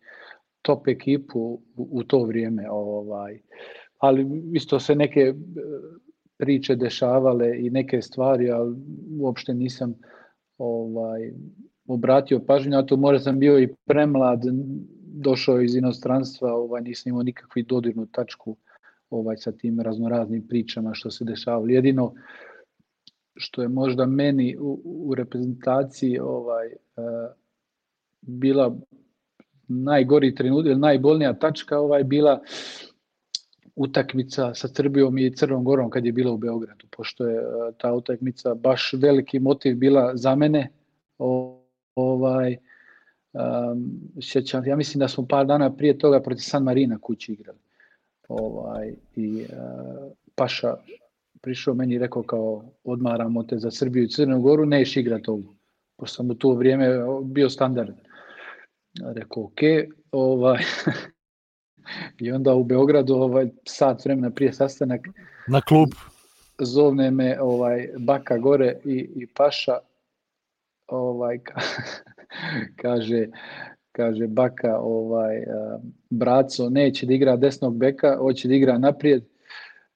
[0.63, 1.41] top ekipu
[1.77, 3.41] u, u to vrijeme, ovaj,
[3.99, 5.35] ali isto se neke
[6.39, 8.77] priče dešavale i neke stvari, ali
[9.21, 9.95] uopšte nisam
[10.59, 11.33] ovaj,
[11.87, 14.43] obratio pažnju, a to možda sam bio i premlad,
[15.15, 18.57] došao iz inostranstva, ovaj, nisam imao nikakvu dodirnu tačku
[19.11, 21.67] ovaj, sa tim raznoraznim pričama što se dešavalo.
[21.69, 22.15] Jedino
[23.37, 27.05] što je možda meni u, u reprezentaciji ovaj, uh,
[28.21, 28.77] bila
[29.69, 32.41] najgori trenutak najbolnija tačka ovaj bila
[33.79, 37.93] utakmica sa Srbijom i Crnom Gorom kad je bila u Beogradu, pošto je uh, ta
[37.93, 40.71] utakmica baš veliki motiv bila za mene.
[41.95, 42.57] Ovaj,
[43.33, 47.59] um, sjećam, ja mislim da smo par dana prije toga protiv San Marina kući igrali.
[48.29, 50.75] Ovaj, I uh, Paša
[51.41, 55.55] prišao meni i rekao kao odmaramo te za Srbiju i Crnu Goru, neš igrat ovu.
[55.97, 56.89] Pošto sam u to vrijeme
[57.25, 57.95] bio standard.
[59.15, 59.61] Rekao, ok,
[60.13, 60.63] ovaj,
[62.19, 65.01] i onda u Beogradu ovaj, sat vremena prije sastanak
[65.49, 65.89] na klub.
[66.59, 69.79] zovne me ovaj baka gore i, i paša
[70.87, 71.61] ovaj ka,
[72.83, 73.27] kaže
[73.93, 75.45] kaže baka ovaj
[76.11, 79.25] braco neće da igra desnog beka hoće da igra naprijed.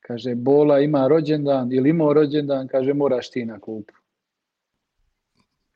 [0.01, 3.95] Kaže bola ima rođendan ili imao rođendan kaže moraš ti na klupu.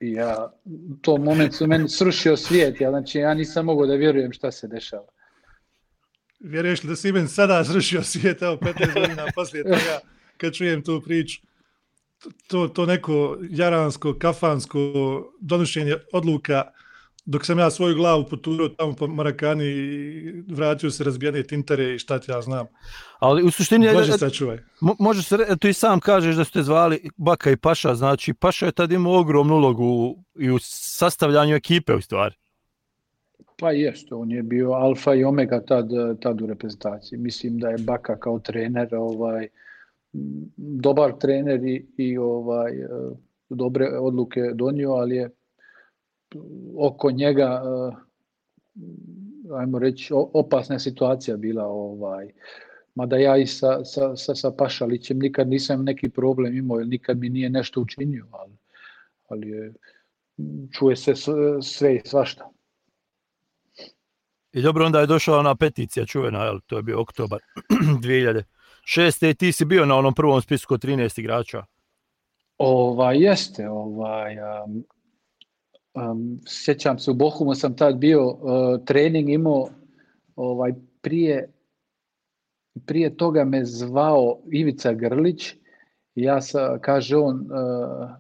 [0.01, 4.33] I ja u tom momentu meni srušio svijet ja znači ja nisam mogao da vjerujem
[4.33, 5.16] šta se dešava
[6.39, 10.01] Vjeruješ li da si meni sada srušio svijet, evo 15 godina poslije toga,
[10.37, 11.41] kad čujem tu priču,
[12.49, 14.79] to, to neko jaransko, kafansko
[15.41, 16.63] donošenje odluka,
[17.25, 21.99] dok sam ja svoju glavu poturao tamo po Marakani i vratio se razbijene tintare i
[21.99, 22.67] šta ti ja znam.
[23.19, 23.89] Ali u suštini...
[23.93, 24.59] Bože sačuvaj.
[24.99, 28.73] Može se, tu i sam kažeš da ste zvali Baka i Paša, znači Paša je
[28.73, 32.35] tad imao ogromnu ulogu i u sastavljanju ekipe u stvari.
[33.57, 35.91] Pa jeste, on je bio alfa i omega tad,
[36.21, 37.19] tad u reprezentaciji.
[37.19, 39.49] Mislim da je Baka kao trener ovaj
[40.57, 42.73] dobar trener i, i ovaj
[43.49, 45.31] dobre odluke donio, ali je
[46.77, 47.63] oko njega
[49.55, 52.29] ajmo reći opasna situacija bila ovaj
[52.95, 57.29] mada ja i sa, sa, sa, sa Pašalićem nikad nisam neki problem imao, nikad mi
[57.29, 58.57] nije nešto učinio, ali,
[59.29, 59.73] ali je,
[60.79, 61.13] čuje se
[61.63, 62.51] sve i svašta.
[64.57, 67.41] I dobro, onda je došla ona peticija čuvena, jel, to je bio oktobar
[68.03, 69.31] 2006.
[69.31, 71.65] I ti si bio na onom prvom spisku od 13 igrača.
[72.59, 74.85] Ovaj, jeste, ovaj, um,
[75.95, 78.41] um, sjećam se, u Bohumu sam tad bio, uh,
[78.87, 79.69] trening imao,
[80.37, 81.53] ovaj, prije,
[82.87, 85.55] prije toga me zvao Ivica Grlić,
[86.15, 88.11] ja sa, kaže on, uh,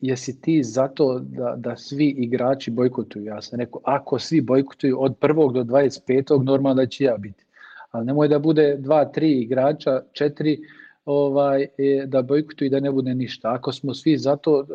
[0.00, 3.24] jesi ti zato da, da svi igrači bojkotuju?
[3.24, 6.42] Ja sam rekao, ako svi bojkotuju od prvog do 25.
[6.44, 7.44] normalno da će ja biti.
[7.90, 10.58] Ali nemoj da bude dva, tri igrača, četiri
[11.04, 11.66] ovaj,
[12.06, 13.52] da bojkotuju i da ne bude ništa.
[13.52, 14.66] Ako smo svi zato,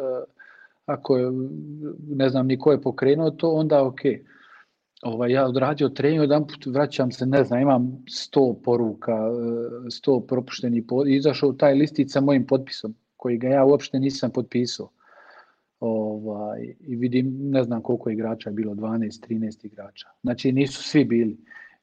[0.86, 1.32] ako je,
[2.10, 4.00] ne znam ni ko je pokrenuo to, onda ok.
[5.02, 9.18] Ovaj, ja odradio trening, jedan put vraćam se, ne znam, imam sto poruka,
[9.90, 14.90] sto propuštenih, izašao taj listic sa mojim potpisom, koji ga ja uopšte nisam potpisao
[15.80, 20.08] ovaj, i vidim, ne znam koliko igrača je bilo, 12, 13 igrača.
[20.22, 21.38] Znači nisu svi bili.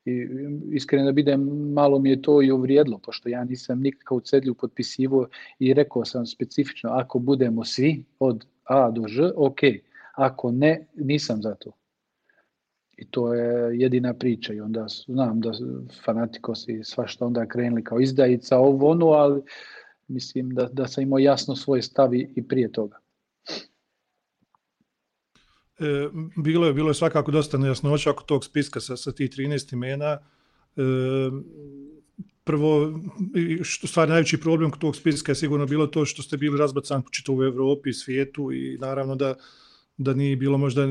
[0.05, 0.28] I,
[0.72, 1.40] iskreno da bidem,
[1.72, 5.26] malo mi je to i uvrijedlo, pošto ja nisam nikakav cedlju potpisivo
[5.59, 9.59] i rekao sam specifično, ako budemo svi od A do Ž, ok.
[10.14, 11.72] Ako ne, nisam za to.
[12.97, 15.51] I to je jedina priča i onda znam da
[16.05, 19.42] fanatikosi svašta onda krenuli kao izdajica ovo ono, ali
[20.09, 22.99] mislim da, da sam imao jasno svoj stav i prije toga.
[25.78, 29.72] E, bilo je bilo je svakako dosta nejasnoća oko tog spiska sa sa tih 13
[29.72, 30.18] imena.
[30.76, 30.82] E,
[32.44, 33.00] prvo,
[33.62, 37.32] što stvari najveći problem tog spiska je sigurno bilo to što ste bili razbacan po
[37.32, 39.34] u Evropi, svijetu i naravno da,
[39.96, 40.86] da nije bilo možda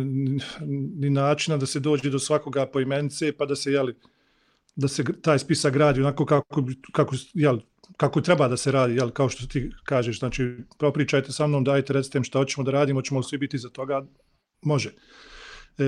[0.95, 3.95] ni načina da se dođe do svakoga poimence pa da se, jeli,
[4.75, 7.15] da se taj spisak gradi onako kako, kako,
[7.97, 11.93] kako treba da se radi, jel, kao što ti kažeš, znači propričajte sa mnom, dajte,
[11.93, 14.05] recite šta hoćemo da radimo, hoćemo li svi biti za toga,
[14.65, 14.89] može.
[15.77, 15.83] E,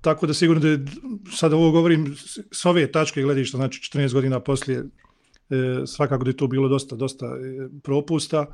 [0.00, 0.90] tako da sigurno da
[1.36, 2.16] sada ovo govorim
[2.52, 6.96] s ove tačke gledišta, znači 14 godina poslije, e, svakako da je to bilo dosta,
[6.96, 8.46] dosta e, propusta,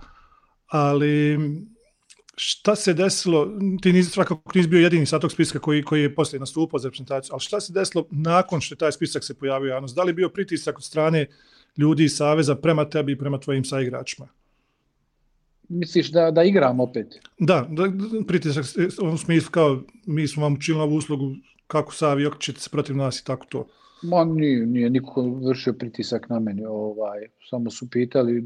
[0.66, 1.38] ali
[2.36, 3.48] šta se desilo,
[3.82, 6.88] ti nisi svakako nisi bio jedini sa tog spiska koji, koji je poslije nastupao za
[6.88, 9.96] reprezentaciju, ali šta se desilo nakon što je taj spisak se pojavio javnost?
[9.96, 11.26] Da li je bio pritisak od strane
[11.76, 14.28] ljudi iz Saveza prema tebi i prema tvojim saigračima?
[15.68, 17.06] Misliš da, da igram opet?
[17.38, 17.82] Da, da
[18.26, 18.64] pritisak
[19.12, 21.34] u smislu kao mi smo vam učinili ovu uslugu
[21.66, 23.66] kako Savi okrećete se protiv nas i tako to.
[24.02, 28.42] Ma nije, nije niko vršio pritisak na mene, ovaj, samo su pitali e,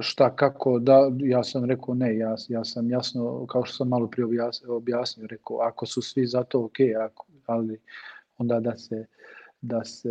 [0.00, 4.06] šta, kako, da, ja sam rekao ne, ja, ja sam jasno, kao što sam malo
[4.06, 7.78] prije objasnio, objasnio rekao, ako su svi za to, ok, ako, ali
[8.38, 9.06] onda da se,
[9.64, 10.08] da se,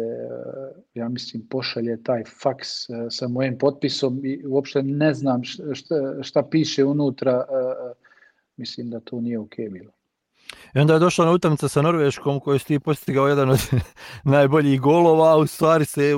[0.93, 5.41] ja mislim, pošalje taj faks e, sa mojim potpisom i uopšte ne znam
[5.73, 7.93] šta, šta piše unutra, e, e,
[8.57, 9.91] mislim da to nije ok bilo.
[10.75, 13.59] I onda je došla na utakmica sa Norveškom koju si ti postigao jedan od
[14.35, 16.11] najboljih golova, a u stvari se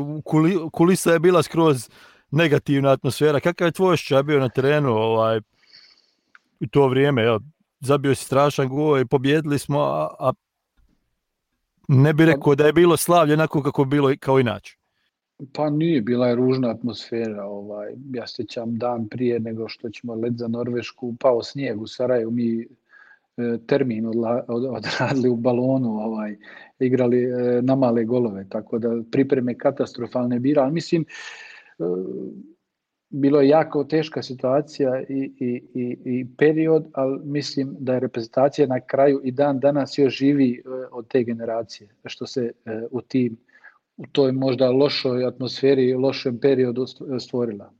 [0.71, 1.89] kulisa je bila skroz
[2.31, 3.39] negativna atmosfera.
[3.39, 5.39] Kakav je tvoj osjećaj bio na terenu ovaj,
[6.59, 7.21] u to vrijeme?
[7.21, 7.39] Jel?
[7.79, 9.79] Zabio si strašan gol i pobjedili smo,
[10.19, 10.33] a
[11.87, 14.77] ne bi rekao da je bilo slavlje onako kako je bilo kao inače.
[15.53, 17.45] Pa nije, bila je ružna atmosfera.
[17.45, 22.31] Ovaj, ja sjećam dan prije nego što ćemo let za Norvešku, pao snijeg u Saraju,
[22.31, 22.67] mi e,
[23.67, 24.05] termin
[24.47, 26.37] odradili u balonu, ovaj,
[26.79, 31.05] igrali e, na male golove, tako da pripreme katastrofalne bira, ali mislim,
[31.79, 31.83] e,
[33.15, 38.67] bilo je jako teška situacija i, i, i, i period, ali mislim da je reprezentacija
[38.67, 43.01] na kraju i dan danas još živi e, od te generacije, što se e, u
[43.01, 43.37] tim
[43.97, 46.85] u toj možda lošoj atmosferi i lošem periodu
[47.19, 47.73] stvorila.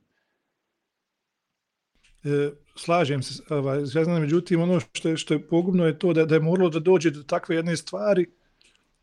[2.24, 3.80] E, slažem se, ovaj,
[4.20, 7.10] međutim, ono što je, što je pogubno je to da, da je moralo da dođe
[7.10, 8.26] do takve jedne stvari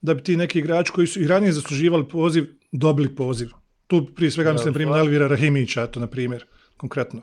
[0.02, 3.63] da bi ti neki igrači koji su i ranije zasluživali poziv, dobili poziv.
[3.88, 6.46] Tu prije svega mislim na primjer Elvira Rahimića, to na primjer,
[6.78, 7.22] konkretno.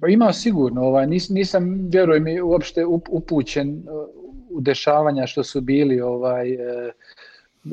[0.00, 4.24] Pa ima sigurno, ovaj, nis, nisam, vjerujem mi, uopšte upućen uh,
[4.54, 6.92] u dešavanja što su bili, ovaj, e,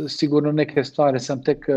[0.07, 1.73] sigurno neke stvari sam tek e,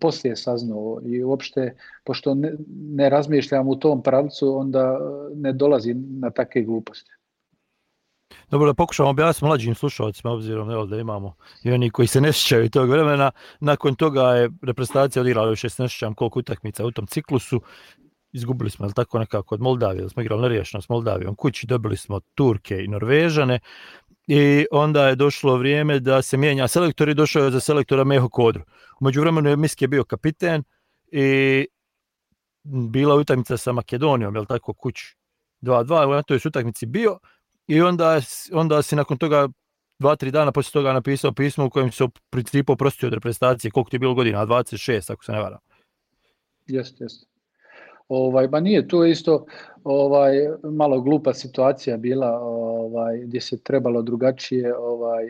[0.00, 4.98] poslije saznao i uopšte, pošto ne, ne razmišljam u tom pravcu, onda
[5.34, 7.10] ne dolazi na takve gluposti.
[8.50, 12.32] Dobro, da pokušamo objasniti mlađim slušalcima, obzirom evo, da imamo i oni koji se ne
[12.32, 13.30] sjećaju tog vremena.
[13.60, 17.60] Nakon toga je reprezentacija odigrala još ne sjećam koliko utakmica u tom ciklusu.
[18.32, 22.20] Izgubili smo, ali tako nekako, od Moldavije, smo igrali neriješeno s Moldavijom kući, dobili smo
[22.34, 23.60] Turke i Norvežane.
[24.26, 28.28] I onda je došlo vrijeme da se mijenja selektor i došao je za selektora Meho
[28.28, 28.62] Kodru.
[29.00, 30.62] Umeđu vremenu je Miski bio kapiten
[31.12, 31.66] i
[32.62, 35.16] bila utakmica sa Makedonijom, jel tako, kući
[35.62, 37.18] 2-2, na toj utakmici bio
[37.66, 38.20] i onda,
[38.52, 39.48] onda si nakon toga
[39.98, 43.70] dva, tri dana poslije toga napisao pismo u kojem se u principu oprostio od reprezentacije,
[43.70, 45.58] koliko ti je bilo godina, 26 ako se ne varam.
[46.66, 47.26] Jeste, jeste.
[48.08, 49.46] Ovaj, ba nije tu isto
[49.84, 55.24] ovaj, malo glupa situacija bila ovaj, gdje se trebalo drugačije ovaj,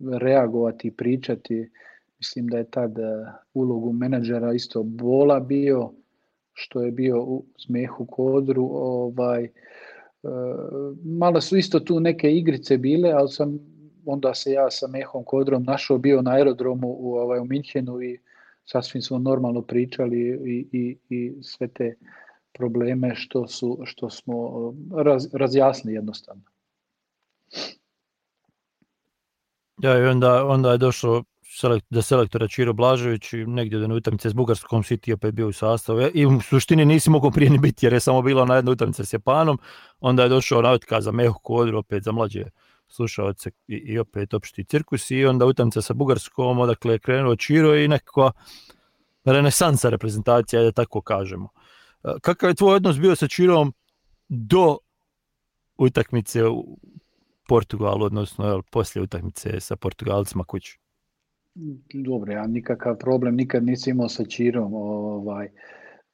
[0.00, 1.70] reagovati i pričati.
[2.18, 3.02] Mislim da je tad eh,
[3.54, 5.92] ulogu menadžera isto Bola bio,
[6.52, 9.48] što je bio u Smehu Kodru, ovaj,
[11.04, 13.58] malo su isto tu neke igrice bile, ali sam
[14.04, 18.18] onda se ja sa Mehom Kodrom našao bio na aerodromu u, ovaj, u Minhenu i
[18.64, 21.94] sasvim smo normalno pričali i, i, i sve te
[22.52, 26.42] probleme što, su, što smo raz, razjasnili jednostavno.
[29.82, 31.24] Ja, i onda, onda je selekt,
[31.90, 36.00] da selektora Čiro Blažević negdje da na utakmice s Bugarskom City opet bio u sastavu
[36.14, 39.06] i u suštini nisi mogao prije ni biti jer je samo bila na jednoj utakmici
[39.06, 39.58] s Japanom,
[40.00, 42.44] onda je došao na otkaz za Mehu Kodru opet za mlađe
[42.88, 47.76] slušalce i, i opet opšti cirkus i onda utakmica sa Bugarskom, odakle je krenuo Čiro
[47.76, 48.32] i nekakva
[49.24, 51.48] renesansa reprezentacija, da tako kažemo.
[52.04, 53.72] E, kakav je tvoj odnos bio sa Čirom
[54.28, 54.78] do
[55.78, 56.78] utakmice u
[57.48, 60.78] Portugalu, odnosno jel, poslije utakmice sa Portugalcima kući?
[61.94, 64.74] Dobro, ja nikakav problem nikad nisam imao sa Čirom.
[64.74, 65.48] Ovaj,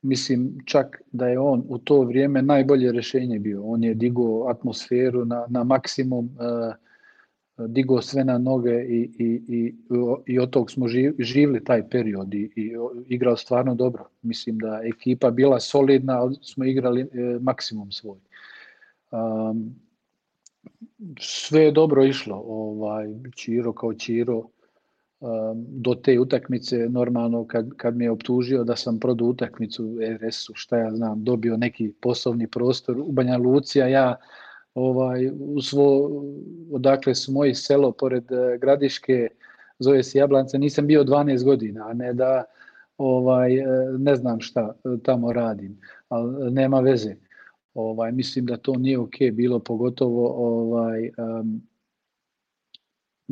[0.02, 3.62] mislim čak da je on u to vrijeme najbolje rješenje bio.
[3.64, 6.30] On je digao atmosferu na, na maksimum.
[6.40, 6.74] E,
[7.68, 9.74] digo sve na noge i, i, i,
[10.26, 10.86] i od tog smo
[11.18, 12.72] živili taj period i, i
[13.08, 14.08] igrao stvarno dobro.
[14.22, 17.06] Mislim da ekipa bila solidna, smo igrali e,
[17.40, 18.18] maksimum svoj.
[19.10, 19.74] Um,
[21.20, 24.48] sve je dobro išlo, ovaj, Čiro kao Čiro,
[25.56, 30.76] do te utakmice normalno kad, kad mi je optužio da sam prodao utakmicu RS-u, šta
[30.78, 34.16] ja znam, dobio neki poslovni prostor u Banja Lucija, ja
[34.74, 36.10] ovaj, u svo,
[36.72, 39.28] odakle su moji selo pored eh, Gradiške,
[39.78, 42.44] zove se Jablance, nisam bio 12 godina, a ne da
[42.98, 43.64] ovaj, eh,
[43.98, 47.14] ne znam šta eh, tamo radim, ali nema veze.
[47.74, 51.10] Ovaj, mislim da to nije ok bilo, pogotovo ovaj,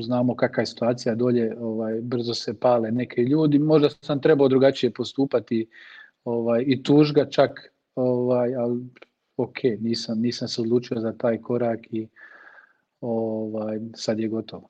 [0.03, 4.93] znamo kakva je situacija dolje, ovaj, brzo se pale neke ljudi, možda sam trebao drugačije
[4.93, 5.69] postupati
[6.25, 7.51] ovaj, i tužga čak,
[7.95, 8.81] ovaj, ali
[9.37, 12.09] ok, nisam, nisam se odlučio za taj korak i
[13.01, 14.69] ovaj, sad je gotovo.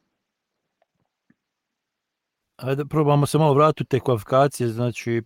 [2.57, 5.23] Ajde, probamo se malo vratiti te kvalifikacije, znači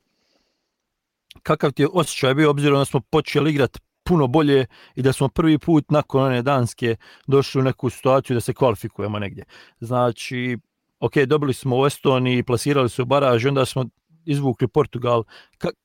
[1.42, 5.28] kakav ti je osjećaj bio obzirom da smo počeli igrati puno bolje i da smo
[5.28, 6.96] prvi put nakon one danske
[7.26, 9.44] došli u neku situaciju da se kvalifikujemo negdje.
[9.80, 10.58] Znači,
[11.00, 13.84] ok, dobili smo u Estoniji, plasirali se u baraž, onda smo
[14.24, 15.24] izvukli Portugal.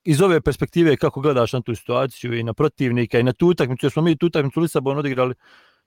[0.03, 3.85] Iz ove perspektive kako gledaš na tu situaciju i na protivnika i na tu utakmicu,
[3.85, 5.35] jer smo mi tu utakmicu Lisabon odigrali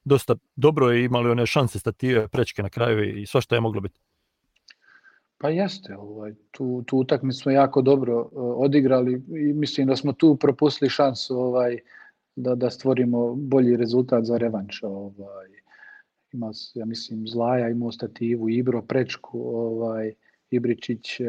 [0.05, 3.81] dosta dobro i imali one šanse stative, prečke na kraju i sva što je moglo
[3.81, 4.01] biti.
[5.39, 10.13] Pa jeste, ovaj, tu, tu utakmicu smo jako dobro uh, odigrali i mislim da smo
[10.13, 11.79] tu propustili šansu ovaj,
[12.37, 14.83] da, da stvorimo bolji rezultat za revanš.
[14.83, 15.49] Ovaj,
[16.33, 20.13] ima, ja mislim, Zlaja imao stativu, Ibro, Prečku, ovaj,
[20.51, 21.25] Ibričić, e,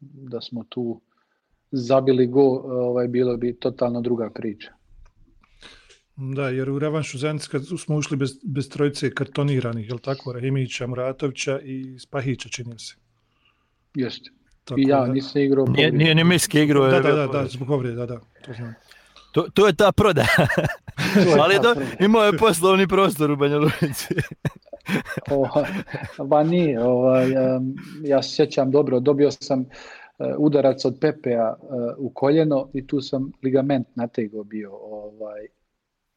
[0.00, 1.00] da smo tu
[1.70, 4.72] zabili go, ovaj, bilo bi totalno druga priča.
[6.16, 10.86] Da, jer u revanšu Zenica smo ušli bez, bez trojice kartoniranih, je li tako, Rahimića,
[10.86, 12.94] Muratovića i Spahića, čini se.
[13.94, 14.30] Jeste.
[14.64, 15.12] Tako I ja da...
[15.12, 16.90] nisam igrao Nije, nije ni miski igrao.
[16.90, 18.74] Da, da, da, da, zbog povrede, da, da, to znam.
[19.32, 20.24] To, to je ta proda.
[21.42, 24.14] Ali je to, imao je poslovni prostor u Banja Luci.
[26.24, 27.26] ba nije, ovaj,
[28.02, 29.66] ja se sjećam dobro, dobio sam e,
[30.38, 31.54] udarac od Pepea e,
[31.98, 34.70] u koljeno i tu sam ligament natego bio.
[34.72, 35.46] Ovaj,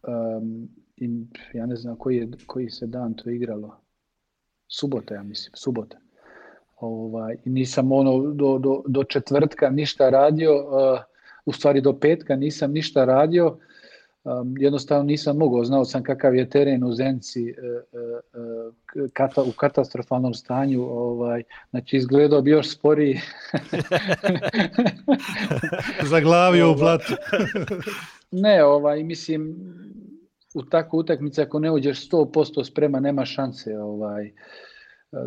[0.07, 1.09] um, i
[1.53, 3.78] ja ne znam koji, je, koji se dan to igralo.
[4.68, 5.97] Subota, ja mislim, subota.
[6.80, 10.99] Ovaj, nisam ono do, do, do četvrtka ništa radio, uh,
[11.52, 13.58] u stvari do petka nisam ništa radio,
[14.24, 17.54] um, jednostavno nisam mogao, znao sam kakav je teren u Zenci uh,
[18.95, 23.20] uh, kata, u katastrofalnom stanju, ovaj, znači izgledao bi još sporiji.
[26.12, 27.14] Zaglavio u blatu.
[28.45, 29.56] ne, ovaj, mislim,
[30.54, 33.78] u takvu utakmicu ako ne uđeš 100% sprema, nema šanse.
[33.78, 34.32] Ovaj,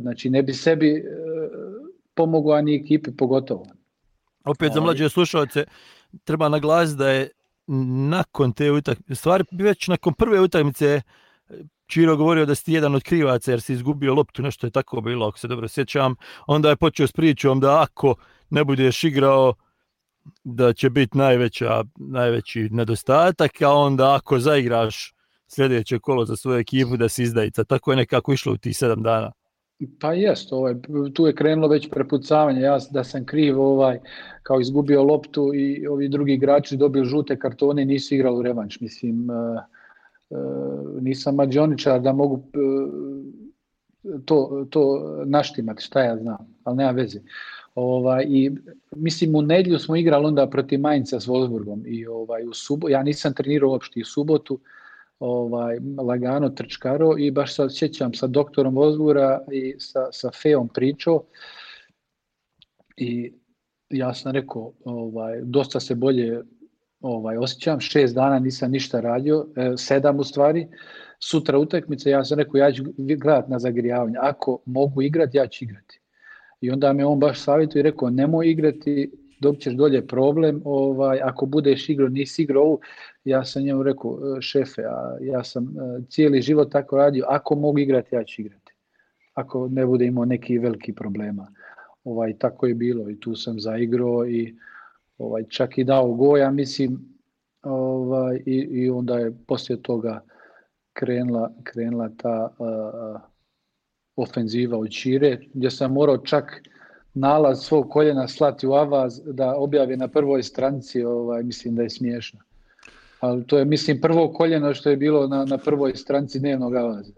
[0.00, 1.04] znači ne bi sebi
[2.14, 3.66] pomogao, ani ekipi pogotovo.
[4.44, 5.64] Opet za mlađe slušalce,
[6.24, 7.30] treba naglasiti da je
[8.10, 11.02] nakon te utakmice, stvari već nakon prve utakmice
[11.86, 15.26] Čiro govorio da si jedan od krivaca jer si izgubio loptu, nešto je tako bilo,
[15.26, 16.14] ako se dobro sjećam.
[16.46, 18.14] Onda je počeo s pričom da ako
[18.50, 19.54] ne budeš igrao,
[20.44, 25.14] da će biti najveća, najveći nedostatak, a onda ako zaigraš
[25.48, 27.64] sljedeće kolo za svoju ekipu da si izdajica.
[27.64, 29.32] Tako je nekako išlo u tih sedam dana.
[30.00, 30.74] Pa jest, ovaj,
[31.14, 33.98] tu je krenulo već prepucavanje, ja da sam kriv ovaj,
[34.42, 38.80] kao izgubio loptu i ovi drugi igrači dobili žute kartone i nisu igrali u revanš.
[38.80, 39.60] Mislim, uh,
[40.30, 42.44] uh, nisam mađioničar da mogu uh,
[44.24, 47.20] to, to naštimati, šta ja znam, ali nema veze.
[47.74, 48.50] Ovaj, i
[48.96, 53.02] mislim u nedlju smo igrali onda protiv Mainca s Wolfsburgom i ovaj u subotu ja
[53.02, 54.58] nisam trenirao uopšte u subotu
[55.18, 61.24] ovaj, lagano trčkaro i baš sad sjećam sa doktorom Ozgura i sa, sa Feom pričao
[62.96, 63.32] i
[63.90, 66.42] ja sam rekao ovaj, dosta se bolje
[67.00, 70.68] ovaj, osjećam, šest dana nisam ništa radio, e, sedam u stvari,
[71.18, 75.64] sutra utakmice, ja sam rekao ja ću gledat na zagrijavanje, ako mogu igrati, ja ću
[75.64, 76.00] igrati.
[76.60, 79.10] I onda me on baš savjetuje i rekao nemoj igrati
[79.40, 82.80] dobit ćeš dolje problem, ovaj, ako budeš igrao, nisi igrao ovu,
[83.24, 87.54] ja sam njemu rekao, e, šefe, a ja sam e, cijeli život tako radio, ako
[87.54, 88.72] mogu igrati, ja ću igrati.
[89.34, 91.48] Ako ne bude imao neki veliki problema.
[92.04, 94.54] Ovaj, tako je bilo i tu sam zaigrao i
[95.18, 97.00] ovaj, čak i dao go, ja mislim,
[97.62, 100.20] ovaj, i, i onda je poslije toga
[100.92, 103.20] krenula, krenula ta uh,
[104.16, 106.62] ofenziva od Čire, gdje sam morao čak
[107.14, 111.90] nalaz svog koljena slati u Avaz da objavi na prvoj stranci, ovaj, mislim da je
[111.90, 112.40] smiješno.
[113.20, 117.12] Ali to je, mislim, prvo koljeno što je bilo na, na prvoj stranci dnevnog Avaza.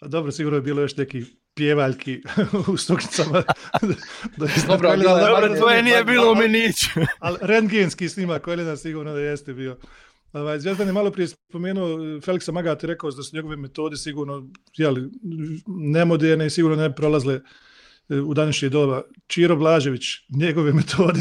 [0.00, 1.24] A dobro, sigurno je bilo još neki
[1.54, 2.22] pjevaljki
[2.72, 3.42] u stuknicama.
[4.68, 6.90] Dobro, ali- Dobro, tvoje nije bilo u miniću.
[7.18, 9.76] Ali rentgenski snimak Koljena sigurno da jeste bio.
[10.32, 14.48] Ovaj, Zvezdan je malo prije spomenuo Feliksa Magata i rekao da su njegove metode sigurno
[14.76, 15.10] jeli,
[15.66, 17.40] nemoderne i sigurno ne prolazle
[18.08, 19.02] e, u današnje doba.
[19.26, 21.20] Čiro Blažević, njegove metode,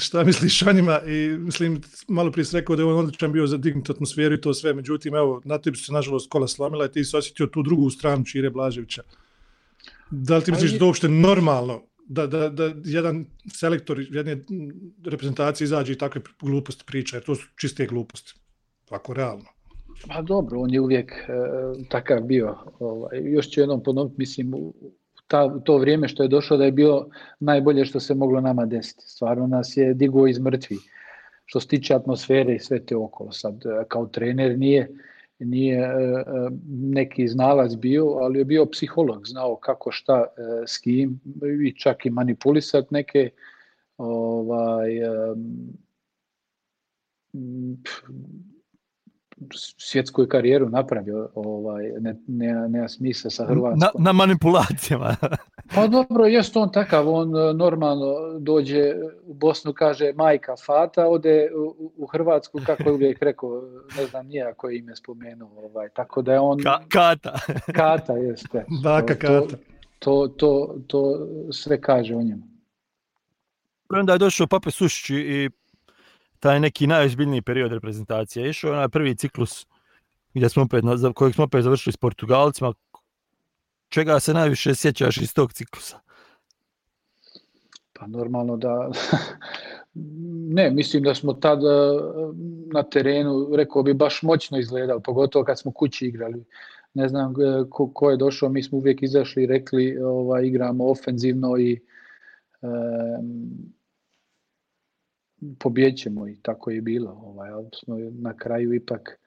[0.00, 3.46] šta misliš o njima i mislim, malo prije si rekao da je on odličan bio
[3.46, 6.86] za dignuti atmosferu i to sve, međutim, evo, na tebi su se nažalost kola slomila
[6.86, 9.02] i ti si osjetio tu drugu stranu Čire Blaževića.
[10.10, 14.44] Da li ti misliš da je to uopšte normalno da, da, da jedan selektor jedne
[15.04, 18.34] reprezentacije izađe i takve gluposti priča, jer to su čiste gluposti.
[18.90, 19.44] Ako realno.
[20.08, 21.32] Pa dobro, on je uvijek e,
[21.88, 22.56] takav bio.
[22.78, 24.74] Ovaj, još ću jednom ponoviti, mislim, u
[25.26, 27.08] ta, to vrijeme što je došao da je bilo
[27.40, 29.02] najbolje što se moglo nama desiti.
[29.06, 30.76] Stvarno nas je digo iz mrtvi.
[31.44, 33.32] Što se tiče atmosfere i sve te okolo.
[33.32, 34.90] Sad, e, kao trener nije,
[35.38, 36.24] nije e, e,
[36.68, 40.26] neki znalac bio, ali je bio psiholog, znao kako šta
[40.66, 41.20] s kim
[41.66, 43.30] i čak i manipulisat neke
[43.96, 45.00] ovaj,
[49.78, 53.78] svjetsku je karijeru napravio, ovaj, ne, ne, nema smisla sa Hrvatskom.
[53.78, 55.16] Na, na manipulacijama.
[55.74, 58.94] Pa dobro, jest on takav, on e, normalno dođe
[59.26, 63.62] u Bosnu, kaže majka Fata, ode u, u Hrvatsku, kako je uvijek rekao,
[63.96, 67.38] ne znam nije koje ime spomenuo, ovaj, tako da je on Ka, kata.
[67.74, 68.64] Kata, jeste.
[68.82, 69.56] Baka Kata.
[69.98, 72.42] To, to, to sve kaže o njemu.
[73.88, 75.50] Onda je došao Pape Sušić i
[76.40, 78.50] taj neki najozbiljniji period reprezentacije.
[78.50, 79.66] Išao je onaj prvi ciklus
[80.34, 82.72] gdje smo opet, za kojeg smo opet završili s Portugalcima.
[83.88, 86.00] Čega se najviše sjećaš iz tog ciklusa?
[87.92, 88.90] Pa normalno da...
[90.56, 91.66] Ne, mislim da smo tad e,
[92.72, 96.44] na terenu, rekao bi, baš moćno izgledali, pogotovo kad smo kući igrali.
[96.94, 100.90] Ne znam e, ko, ko je došao, mi smo uvijek izašli i rekli ovaj, igramo
[100.90, 101.80] ofenzivno i
[105.96, 107.10] ćemo i tako je bilo.
[107.10, 109.20] Ovaj, ali smo na kraju ipak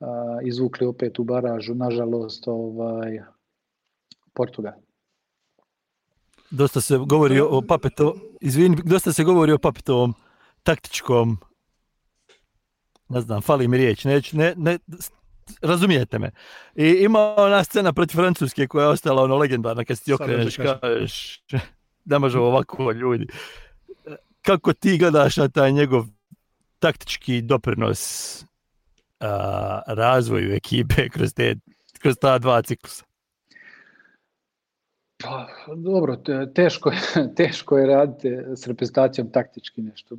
[0.00, 3.20] a, izvukli opet u baražu, nažalost, ovaj,
[4.34, 4.72] Portugal.
[6.50, 10.14] Dosta se govori o Papeto, izvini, dosta se govori o Papetovom
[10.62, 11.38] taktičkom,
[13.08, 14.78] ne znam, fali mi riječ, neću, ne, ne,
[15.62, 16.30] razumijete me.
[16.74, 20.56] I ima ona scena protiv Francuske koja je ostala ono legendarna kad si ti okreneš,
[20.56, 21.42] kažeš,
[22.10, 23.26] ne može ovako ljudi.
[24.48, 26.04] Kako ti gledaš na taj njegov
[26.78, 28.00] taktički doprinos
[29.20, 31.56] a, razvoju ekipe kroz, te,
[31.98, 33.04] kroz ta dva ciklusa?
[35.22, 40.16] Pa, dobro, te- teško, je- teško je raditi s reprezentacijom taktički nešto.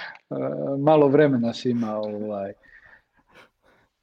[0.88, 1.96] Malo vremena si ima.
[1.96, 2.52] Ovaj.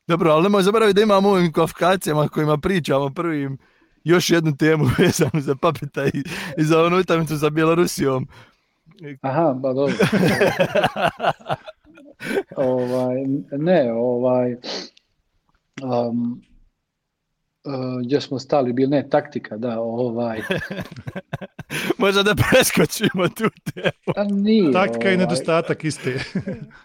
[0.07, 3.57] Dobro, ali nemoj zaboraviti da imamo ovim kvalifikacijama kojima pričamo prvim
[4.03, 6.23] još jednu temu vezanu za Papita i,
[6.57, 8.27] i za onu utakmicu sa Bjelorusijom.
[9.21, 9.95] Aha, ba dobro.
[12.55, 14.55] ovaj, ne, ovaj,
[15.83, 16.41] um,
[17.63, 20.41] uh, gdje smo stali, bil ne, taktika, da, ovaj,
[21.97, 24.13] Možda da preskočimo tu temu.
[24.15, 26.19] a nije, Taktika i ovaj, nedostatak iste.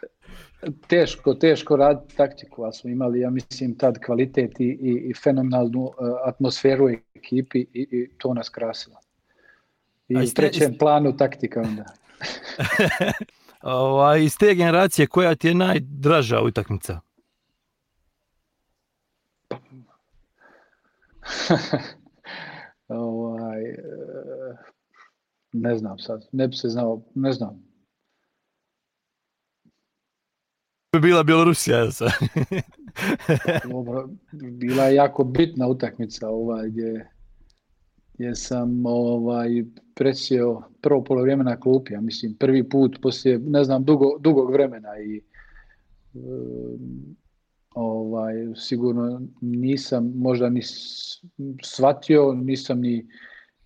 [0.88, 5.82] teško, teško raditi taktiku, ali smo imali, ja mislim, tad kvalitet i, i, i fenomenalnu
[5.82, 5.92] uh,
[6.24, 8.96] atmosferu ekipi i, i to nas krasilo.
[10.08, 11.84] I u trećem planu taktika onda.
[13.62, 17.00] Ovaj, iz te generacije koja ti je najdraža utakmica?
[22.88, 23.76] ovaj, e,
[25.52, 27.64] ne znam sad, ne bi se znao, ne znam.
[30.92, 31.78] Bi bila Bjelorusija.
[31.78, 32.08] ja sam.
[33.70, 37.10] Dobro, bila je jako bitna utakmica ovaj, gdje,
[38.14, 39.64] gdje sam ovaj,
[39.94, 44.98] presjeo prvo polovreme na klupi, ja mislim prvi put poslije, ne znam, dugo, dugog vremena
[44.98, 45.20] i
[46.14, 47.16] um,
[47.74, 50.62] ovaj, sigurno nisam možda ni
[51.64, 53.06] shvatio, nisam ni,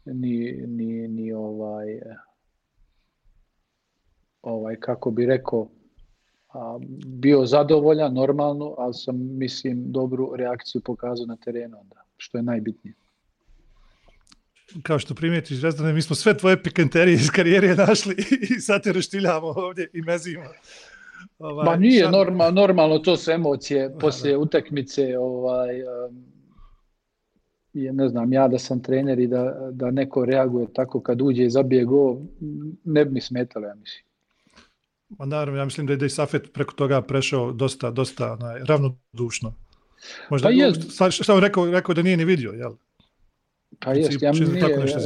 [0.05, 2.01] ni, ni, ni ovaj,
[4.43, 5.69] ovaj, kako bi rekao,
[7.07, 12.95] bio zadovoljan normalno, ali sam mislim dobru reakciju pokazao na terenu onda, što je najbitnije.
[14.83, 18.15] Kao što primijetiš, Zvezdane, mi smo sve tvoje pikanterije iz karijere našli
[18.51, 20.45] i sad te roštiljamo ovdje i mezimo.
[21.39, 25.77] Ovaj, Ma nije šal- norma, normalno, to su emocije Da, poslije utakmice, ovaj,
[27.73, 31.45] je, ne znam, ja da sam trener i da, da neko reaguje tako kad uđe
[31.45, 32.19] i zabije gol,
[32.85, 34.05] ne bi mi smetalo, ja mislim.
[35.09, 38.61] Ma naravno, ja mislim da je da je Safet preko toga prešao dosta, dosta onaj,
[38.65, 39.55] ravnodušno.
[40.31, 40.73] Možda, Pa je.
[40.75, 42.73] šta, šta on rekao, rekao da nije ni vidio, jel?
[43.81, 44.99] Pa jest, ja Čini nije, tako nešto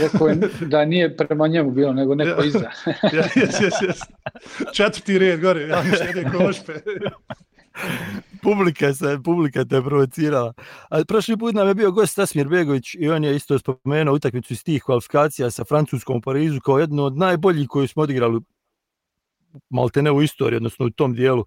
[0.00, 2.70] rekao je da nije prema njemu bilo, nego neko iza.
[3.12, 3.98] Ja, jes, jes, jes.
[4.72, 6.72] Četvrti red gore, ja mi sjede košpe.
[8.42, 10.52] publika se, publika te provocirala.
[10.90, 14.52] A prošli put nam je bio gost Stasmir Begović i on je isto spomenuo utakmicu
[14.52, 18.40] iz tih kvalifikacija sa Francuskom u Parizu kao jednu od najboljih koju smo odigrali
[19.70, 21.44] maltene u istoriji, odnosno u tom dijelu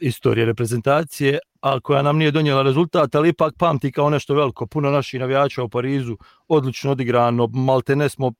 [0.00, 4.66] istorije reprezentacije, ali koja nam nije donijela rezultat, ali ipak pamti kao nešto veliko.
[4.66, 6.16] Puno naših navijača u Parizu,
[6.48, 8.32] odlično odigrano, maltene smo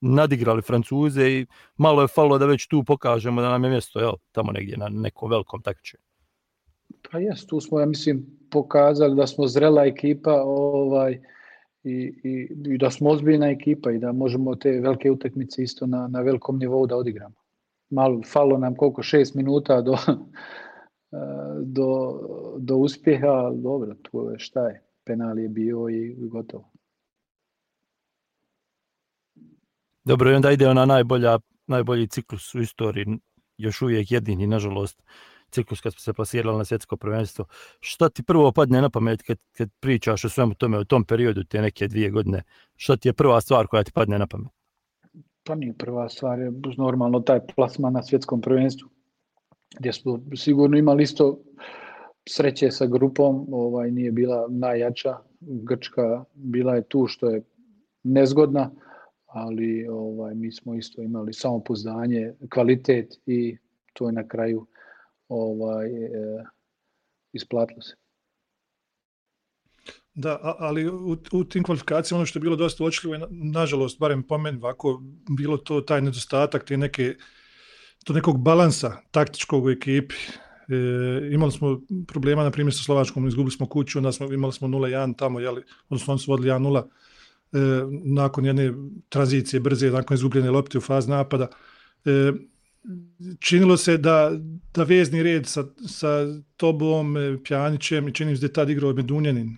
[0.00, 1.46] nadigrali Francuze i
[1.76, 4.88] malo je falo da već tu pokažemo da nam je mjesto jel, tamo negdje na
[4.88, 6.02] nekom velikom takmičenju.
[7.10, 11.20] Pa jest, tu smo, ja mislim, pokazali da smo zrela ekipa ovaj,
[11.84, 11.92] i,
[12.24, 16.20] i, i da smo ozbiljna ekipa i da možemo te velike utakmice isto na, na
[16.20, 17.34] velikom nivou da odigramo.
[17.90, 19.96] Malo, falo nam koliko, šest minuta do,
[21.64, 22.20] do,
[22.58, 26.70] do uspjeha, ali dobro, tu je šta je, penal je bio i gotovo.
[30.04, 33.06] Dobro, i onda ide ona najbolja, najbolji ciklus u istoriji,
[33.58, 35.02] još uvijek jedini, nažalost,
[35.50, 37.44] ciklus kad smo se plasirali na svjetsko prvenstvo.
[37.80, 41.44] Šta ti prvo padne na pamet kad, kad pričaš o svemu tome, u tom periodu,
[41.44, 42.42] te neke dvije godine?
[42.76, 44.52] Šta ti je prva stvar koja ti padne na pamet?
[45.44, 48.88] Pa nije prva stvar, je normalno taj plasman na svjetskom prvenstvu,
[49.78, 51.38] gdje smo sigurno imali isto
[52.28, 57.42] sreće sa grupom, ovaj nije bila najjača, Grčka bila je tu što je
[58.02, 58.70] nezgodna,
[59.26, 63.56] ali ovaj mi smo isto imali samopouzdanje, kvalitet i
[63.92, 64.66] to je na kraju
[65.28, 66.10] ovaj e,
[67.32, 67.94] isplatilo se.
[70.14, 73.98] Da, ali u, u tim kvalifikacijama ono što je bilo dosta uočljivo je, na- nažalost,
[73.98, 75.02] barem po meni ovako,
[75.36, 77.14] bilo to taj nedostatak te neke,
[78.04, 80.14] to nekog balansa taktičkog u ekipi.
[80.68, 80.74] E,
[81.32, 85.16] imali smo problema, na primjer, sa Slovačkom, izgubili smo kuću, onda smo, imali smo 0-1
[85.16, 87.58] tamo, jeli, odnosno oni su vodili 1-0 e,
[88.04, 88.72] nakon jedne
[89.08, 91.48] tranzicije brze, nakon izgubljene lopte u fazi napada.
[92.04, 92.32] E,
[93.40, 94.32] činilo se da,
[94.74, 96.26] da vezni red sa, sa
[96.56, 99.56] Tobom, e, Pjanićem i čini mi se da je tad igrao Medunjanin,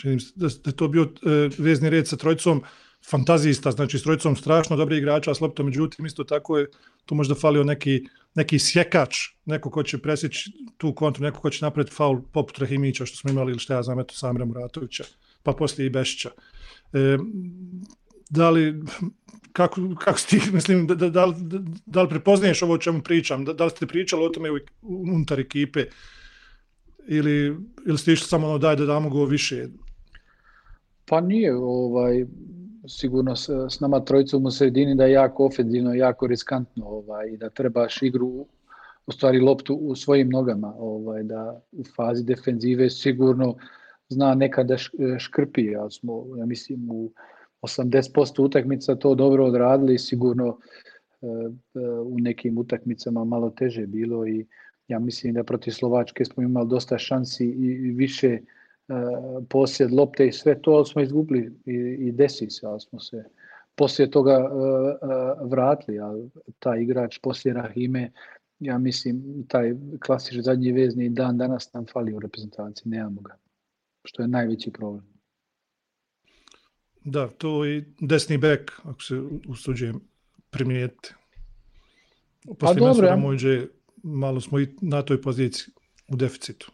[0.00, 2.62] čini mi se da, da je to bio e, vezni red sa trojicom
[3.10, 6.66] fantazista, znači s trojicom strašno dobri igrača s loptom, međutim isto tako je
[7.06, 11.64] tu možda falio neki, neki sjekač, neko ko će presjeći tu kontru, neko ko će
[11.64, 15.04] napraviti faul poput Rahimića što smo imali ili šta ja znam, eto Samira Muratovića,
[15.42, 16.30] pa poslije i Bešića.
[16.92, 17.18] E,
[18.30, 18.82] da li,
[19.52, 21.32] kako, kako ti, mislim, da, da, da,
[21.86, 24.48] da, li prepoznaješ ovo o čemu pričam, da, da li ste pričali o tome
[24.82, 25.84] unutar ekipe
[27.08, 29.66] ili, ili ste išli samo ono daj da damo go više?
[31.04, 32.24] Pa nije, ovaj,
[32.88, 37.36] sigurno s, s nama trojicom u sredini da je jako ofenzivno, jako riskantno ovaj, i
[37.36, 38.46] da trebaš igru,
[39.06, 43.54] u stvari loptu u svojim nogama, ovaj, da u fazi defenzive sigurno
[44.08, 44.76] zna nekada
[45.18, 47.10] škrpi, ali smo, ja mislim, u
[47.62, 50.58] 80% utakmica to dobro odradili, sigurno
[51.22, 54.46] e, e, u nekim utakmicama malo teže bilo i
[54.88, 58.38] ja mislim da protiv Slovačke smo imali dosta šansi i više
[59.48, 63.24] posjed lopte i sve to ali smo izgubili i, i desi se, ali smo se
[63.74, 68.12] poslije toga e, e, vratili, ali taj igrač poslije Rahime,
[68.60, 69.74] ja mislim, taj
[70.06, 73.36] klasični zadnji vezni dan danas nam fali u reprezentaciji, nemamo ga,
[74.04, 75.04] što je najveći problem.
[77.04, 79.14] Da, to i desni bek, ako se
[79.48, 80.00] usuđujem
[80.50, 81.14] primijetiti.
[82.58, 83.66] Poslije dobro, ja- Mujđe,
[84.02, 85.74] malo smo i na toj poziciji
[86.08, 86.72] u deficitu.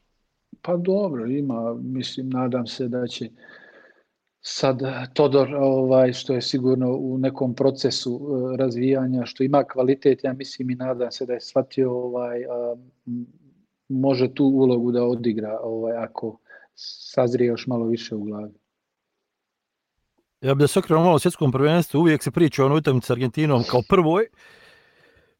[0.63, 3.31] Pa dobro, ima, mislim, nadam se da će
[4.41, 4.81] sad
[5.15, 10.71] Todor, ovaj, što je sigurno u nekom procesu eh, razvijanja, što ima kvalitet, ja mislim
[10.71, 12.39] i nadam se da je shvatio ovaj,
[13.89, 16.39] može tu ulogu da odigra ovaj, ako
[16.75, 18.55] sazrije još malo više u glavi.
[20.41, 23.11] Ja bi da se okrenuo malo svjetskom prvenstvu, uvijek se priča o onoj utakmici s
[23.11, 24.27] Argentinom kao prvoj,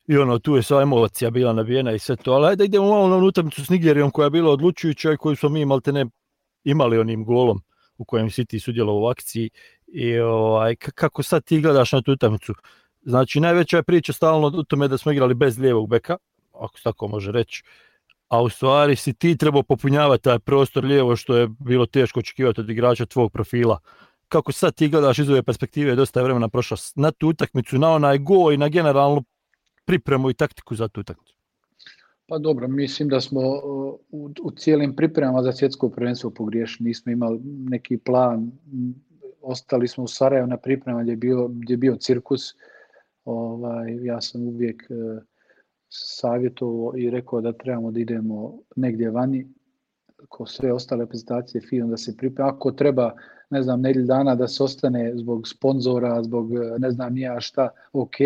[0.09, 3.09] i ono, tu je sva emocija bila nabijena i sve to, ali ajde idemo malo
[3.09, 6.07] na onu utakmicu s Nigerijom koja je bila odlučujuća i koju smo mi maltene
[6.65, 7.61] imali onim golom
[7.99, 9.51] u kojem City sudjelovao u akciji
[9.87, 12.55] i ovaj, kako sad ti gledaš na tu utakmicu?
[13.03, 16.17] Znači, najveća je priča stalno u tome da smo igrali bez lijevog beka,
[16.53, 17.63] ako se tako može reći,
[18.29, 22.61] a u stvari si ti trebao popunjavati taj prostor lijevo što je bilo teško očekivati
[22.61, 23.79] od igrača tvog profila
[24.29, 27.91] kako sad ti gledaš iz ove perspektive, dosta je vremena prošlo na tu utakmicu, na
[27.91, 29.25] onaj go i na generalnu
[29.89, 31.35] pripremu i taktiku za tu utakmicu.
[32.27, 33.41] Pa dobro, mislim da smo
[34.11, 38.53] u, u cijelim pripremama za svjetsko prvenstvo pogriješili, nismo imali neki plan,
[39.43, 42.55] ostali smo u Sarajevu na pripremama gdje je bio, je bio cirkus,
[43.25, 45.23] ovaj, ja sam uvijek uh,
[45.89, 49.47] savjetovao i rekao da trebamo da idemo negdje vani,
[50.29, 52.51] ko sve ostale reprezentacije fino da se priprema.
[52.51, 53.13] Ako treba,
[53.51, 58.17] ne znam, nedjelj dana da se ostane zbog sponzora, zbog ne znam nija šta, ok,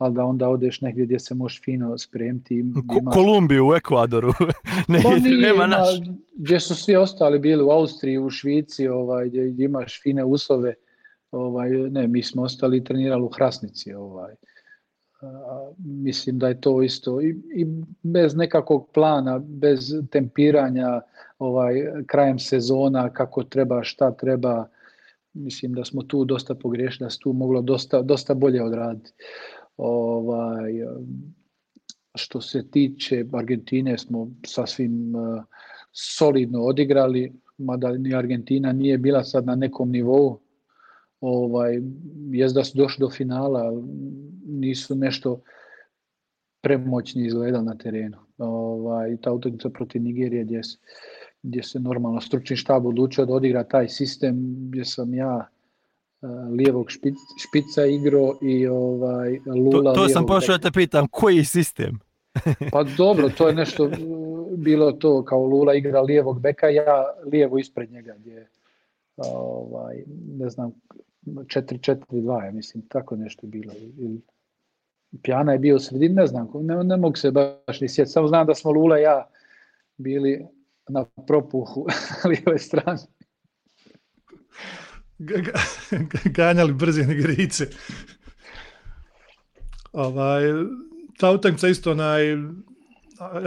[0.00, 2.54] ali da onda odeš negdje gdje se možeš fino spremiti.
[2.54, 3.14] Imaš...
[3.14, 4.32] Kolumbiju u Ekvadoru.
[4.88, 5.88] ne, pa nije, nema naš.
[6.34, 10.74] Gdje su svi ostali bili u Austriji, u Švici, ovaj, gdje, imaš fine uslove.
[11.30, 13.94] Ovaj, ne, mi smo ostali i trenirali u Hrasnici.
[13.94, 14.34] Ovaj
[15.78, 17.66] mislim da je to isto i, i
[18.02, 21.00] bez nekakvog plana, bez tempiranja
[21.38, 21.74] ovaj
[22.06, 24.66] krajem sezona kako treba, šta treba,
[25.32, 29.12] mislim da smo tu dosta pogriješili, da se tu moglo dosta, dosta bolje odraditi.
[29.82, 30.72] Ovaj,
[32.14, 35.44] što se tiče Argentine smo sasvim uh,
[35.92, 40.38] solidno odigrali, mada ni Argentina nije bila sad na nekom nivou,
[41.20, 41.80] ovaj,
[42.30, 43.72] jest da su došli do finala,
[44.46, 45.40] nisu nešto
[46.60, 48.16] premoćni izgledali na terenu.
[48.38, 50.60] Ovaj, ta utakmica protiv Nigerije gdje,
[51.42, 54.36] gdje se normalno stručni štab odlučio da odigra taj sistem
[54.68, 55.48] gdje sam ja
[56.56, 57.14] lijevog špic,
[57.48, 61.98] špica igro i ovaj Lula To, to sam pošao da te pitam, koji sistem?
[62.72, 63.90] pa dobro, to je nešto
[64.56, 68.48] bilo to kao Lula igra lijevog beka, ja lijevo ispred njega gdje
[69.16, 70.02] ovaj,
[70.38, 70.72] ne znam
[71.26, 73.72] 4-4-2, ja mislim, tako nešto bilo.
[75.22, 78.28] Pjana je bio u sredini, ne znam, ne, ne mogu se baš ni sjetiti, samo
[78.28, 79.28] znam da smo Lula i ja
[79.96, 80.46] bili
[80.88, 81.86] na propuhu
[82.24, 82.98] na lijevoj strani.
[86.36, 87.68] Ganjali brze negrice.
[89.92, 90.42] Ovaj,
[91.18, 92.36] ta utakmica isto onaj,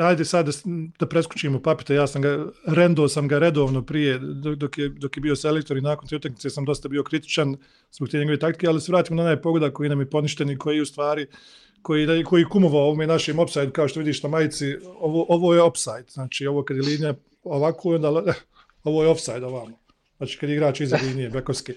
[0.01, 0.51] ajde sad da,
[0.99, 4.19] da preskočimo Papita, ja sam ga, rendo sam ga redovno prije,
[4.57, 7.55] dok je, dok je bio selektor i nakon te utakmice sam dosta bio kritičan
[7.91, 10.57] zbog te njegove taktike, ali se vratimo na onaj pogodak koji nam je poništen i
[10.57, 11.27] koji u stvari
[11.83, 16.05] koji, koji kumovao ovome našem offside, kao što vidiš na majici, ovo, ovo je offside,
[16.09, 17.13] znači ovo kad je linija
[17.43, 18.09] ovako, onda,
[18.83, 19.82] ovo je offside ovamo,
[20.23, 21.73] znači kad je igrač iza linije, bekovski.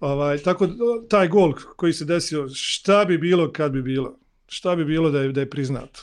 [0.00, 0.68] Ovaj, tako,
[1.08, 4.18] taj gol koji se desio, šta bi bilo kad bi bilo?
[4.46, 6.02] Šta bi bilo da je, da je priznato?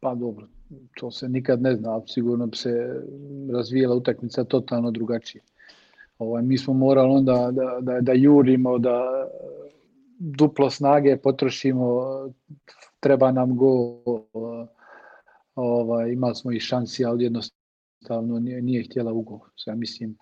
[0.00, 0.46] Pa dobro,
[0.94, 3.02] to se nikad ne zna, sigurno bi se
[3.52, 5.42] razvijela utakmica totalno drugačije.
[6.18, 9.28] Ovaj, mi smo morali onda da, da, da jurimo, da
[10.18, 12.02] duplo snage potrošimo,
[13.00, 14.02] treba nam go,
[15.54, 17.61] ovaj, imali smo i šansi, ali jednostavno
[18.40, 19.40] nije, nije htjela ugo.
[19.66, 20.18] Ja mislim,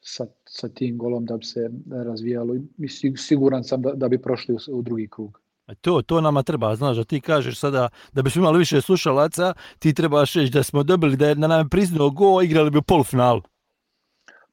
[0.00, 1.70] sa, sa tim golom da bi se
[2.04, 5.40] razvijalo i siguran sam da, da bi prošli u, u drugi krug.
[5.80, 9.94] To, to nama treba, znaš, da ti kažeš sada, da bismo imali više slušalaca, ti
[9.94, 13.42] trebaš reći da smo dobili, da je na nam priznao go, igrali bi u polufinalu.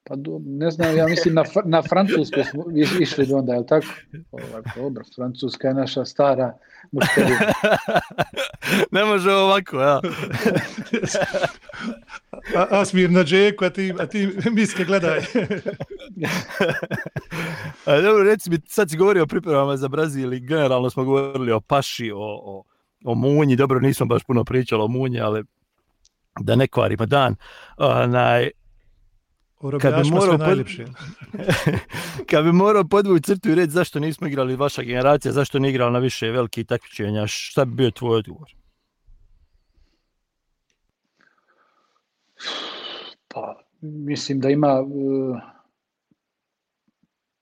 [0.03, 2.63] Pa do, ne znam, ja mislim na, na Francusku smo
[2.99, 3.87] išli onda, je li tako?
[4.31, 6.57] Ovak, dobro, Francuska je naša stara
[6.91, 7.39] mušterija.
[8.91, 10.01] ne može ovako, ja.
[12.55, 15.19] a, Asmir na džeku, a ti, a ti miske gledaj.
[17.85, 21.51] a, dobro, reci mi, sad si govorio o pripremama za Brazil i generalno smo govorili
[21.51, 22.63] o Paši, o, o,
[23.05, 25.43] o Munji, dobro, nisam baš puno pričalo o Munji, ali
[26.39, 27.35] da ne kvarimo dan.
[27.77, 28.49] Onaj,
[29.81, 30.65] kad bi morao pod...
[32.29, 35.93] kad bi morao podvući crtu i reći zašto nismo igrali vaša generacija, zašto ne igrali
[35.93, 38.60] na više velikih takmičenja, šta bi bio tvoj odgovor?
[43.27, 45.37] Pa, mislim da ima uh,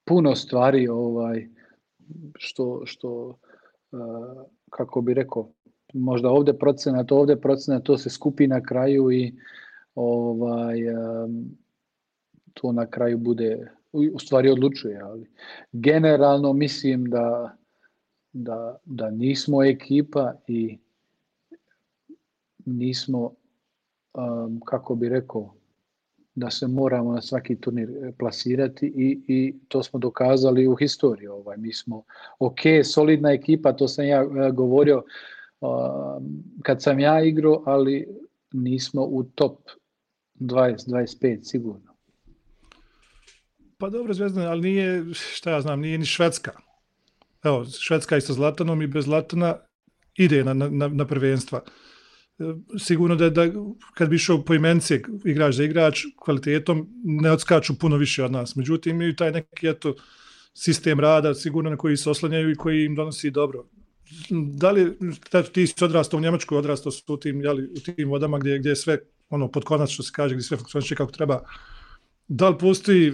[0.06, 1.48] puno stvari ovaj
[2.36, 3.40] što, što
[3.92, 5.50] uh, kako bi rekao,
[5.94, 9.34] možda ovde procenat, ovde procenat, to se skupi na kraju i
[9.96, 11.58] ovaj um,
[12.54, 15.30] to na kraju bude, u stvari odlučuje, ali
[15.72, 17.58] generalno mislim da,
[18.34, 20.78] da, da nismo ekipa i
[22.66, 23.34] nismo,
[24.14, 25.54] um, kako bi rekao,
[26.36, 31.28] da se moramo na svaki turnir plasirati i, i to smo dokazali u historiji.
[31.28, 31.58] Ovaj.
[31.58, 32.04] Mi smo
[32.40, 35.04] ok, solidna ekipa, to sam ja govorio
[35.62, 38.08] um, kad sam ja igrao, ali
[38.52, 39.58] nismo u top
[40.40, 41.90] 20-25 sigurno.
[43.78, 46.52] Pa dobro, Zvezdan, ali nije, šta ja znam, nije ni Švedska.
[47.44, 49.56] Evo, Švedska i sa Zlatanom i bez Zlatana
[50.16, 51.62] ide na, na, na prvenstva.
[52.80, 53.48] Sigurno da, da
[53.94, 58.56] kad bi išao po imencije igrač za igrač, kvalitetom ne odskaču puno više od nas.
[58.56, 59.96] Međutim, imaju taj neki eto,
[60.54, 63.66] sistem rada sigurno na koji se oslanjaju i koji im donosi dobro.
[64.30, 64.98] Da li
[65.54, 68.70] ti si odrastao u Njemačkoj, odrastao su u tim, jeli, u tim vodama gdje, gdje
[68.70, 68.98] je sve
[69.30, 71.44] ono, pod konac što se kaže, gdje sve funkcioniše kako treba
[72.28, 73.14] da li postoji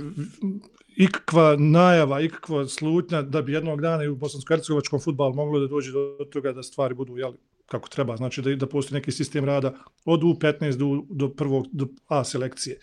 [0.95, 5.91] ikakva najava, ikakva slutnja da bi jednog dana i u bosansko-hercegovačkom futbalu moglo da dođe
[5.91, 9.73] do toga da stvari budu jeli, kako treba, znači da, da postoji neki sistem rada
[10.05, 12.79] od U15 do, do prvog do A selekcije.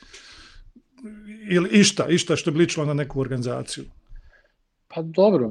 [1.51, 3.85] Ili išta, išta što bi ličilo na neku organizaciju.
[4.89, 5.51] Pa dobro,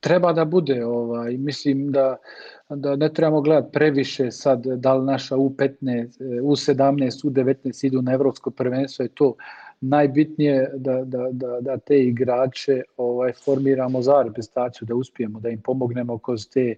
[0.00, 2.16] treba da bude, ovaj, mislim da,
[2.68, 8.50] da ne trebamo gledati previše sad da li naša U15, U17, U19 idu na evropsko
[8.50, 9.34] prvenstvo, je to
[9.80, 15.60] najbitnije da, da, da, da te igrače ovaj, formiramo za reprezentaciju, da uspijemo, da im
[15.60, 16.76] pomognemo kroz te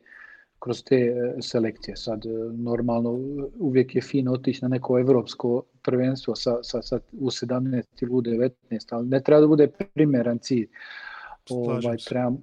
[0.63, 1.97] kroz te e, selekcije.
[1.97, 3.11] Sad, e, normalno,
[3.59, 8.51] uvijek je fino otići na neko evropsko prvenstvo sa, sa, sa U17 ili U19,
[8.91, 10.69] ali ne treba da bude primeran cilj.
[11.51, 12.41] Ovaj, trebamo,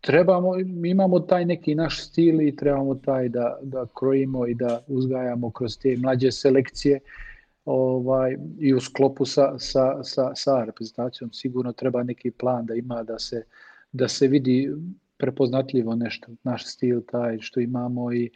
[0.00, 0.52] trebamo,
[0.84, 5.78] imamo taj neki naš stil i trebamo taj da, da krojimo i da uzgajamo kroz
[5.78, 7.00] te mlađe selekcije
[7.64, 13.02] ovaj, i u sklopu sa, sa, sa, sa reprezentacijom sigurno treba neki plan da ima
[13.02, 13.44] da se,
[13.92, 14.70] da se vidi
[15.18, 18.30] prepoznatljivo nešto, naš stil taj što imamo i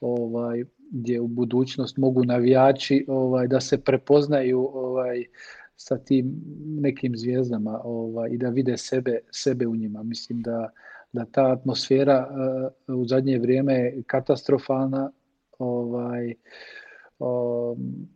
[0.00, 5.24] ovaj gdje u budućnost mogu navijači ovaj da se prepoznaju ovaj
[5.76, 10.02] sa tim nekim zvijezdama ovaj i da vide sebe sebe u njima.
[10.02, 10.70] Mislim da
[11.12, 12.28] da ta atmosfera
[12.88, 15.10] uh, u zadnje vrijeme je katastrofalna
[15.58, 16.34] ovaj
[17.18, 18.08] um,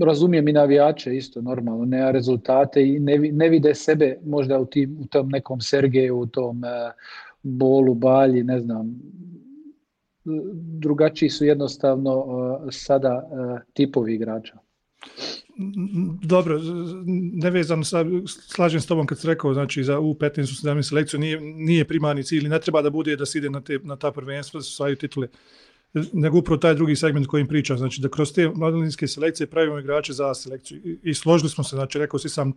[0.00, 4.98] razumijem i navijače isto normalno, nema rezultate i ne, ne vide sebe možda u, tim,
[5.00, 6.92] u tom nekom Sergeju, u tom uh,
[7.42, 9.00] Bolu, Balji, ne znam,
[10.78, 14.58] drugačiji su jednostavno uh, sada uh, tipovi igrača.
[16.22, 16.60] Dobro,
[17.32, 21.40] nevezano sa, slažem s tobom kad si rekao, znači za U15 u 17 selekciju nije,
[21.40, 24.58] nije primarni cilj, ne treba da bude da se ide na, te, na ta prvenstva,
[24.58, 25.28] da se svaju titule.
[26.12, 30.12] Nego upravo taj drugi segment kojim pričam, znači da kroz te mladolinske selekcije pravimo igrače
[30.12, 32.52] za selekciju i, i složili smo se, znači rekao si sam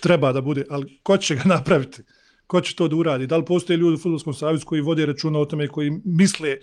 [0.00, 2.02] treba da bude, ali ko će ga napraviti?
[2.46, 3.26] Ko će to da uradi?
[3.26, 6.56] Da li postoje ljudi u Futbolskom savjezu koji vode računa o tome, koji misle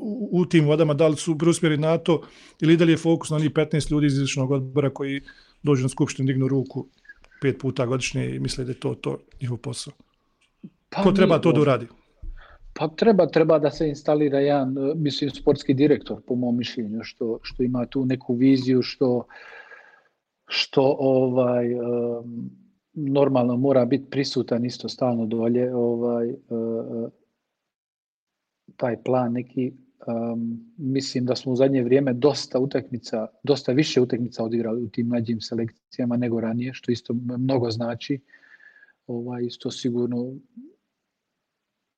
[0.00, 2.22] u, u tim vodama, da li su preusmjeri na to
[2.60, 5.20] ili da li je fokus na onih 15 ljudi iz izvršnog odbora koji
[5.62, 6.88] dođu na skupštinu, dignu ruku
[7.40, 9.92] pet puta godišnje i misle da je to, to njihov posao?
[10.90, 11.86] Pa Ko treba to da uradi?
[12.74, 17.38] Pa treba, treba da se instalira jedan, e, mislim, sportski direktor, po mom mišljenju, što,
[17.42, 19.26] što ima tu neku viziju, što,
[20.46, 22.50] što ovaj, um,
[22.92, 27.10] normalno mora biti prisutan isto stalno dolje, ovaj, uh,
[28.76, 29.72] taj plan neki,
[30.06, 35.06] um, mislim da smo u zadnje vrijeme dosta utakmica, dosta više utakmica odigrali u tim
[35.06, 38.20] mlađim selekcijama nego ranije, što isto mnogo znači.
[39.06, 40.34] Ovaj, isto sigurno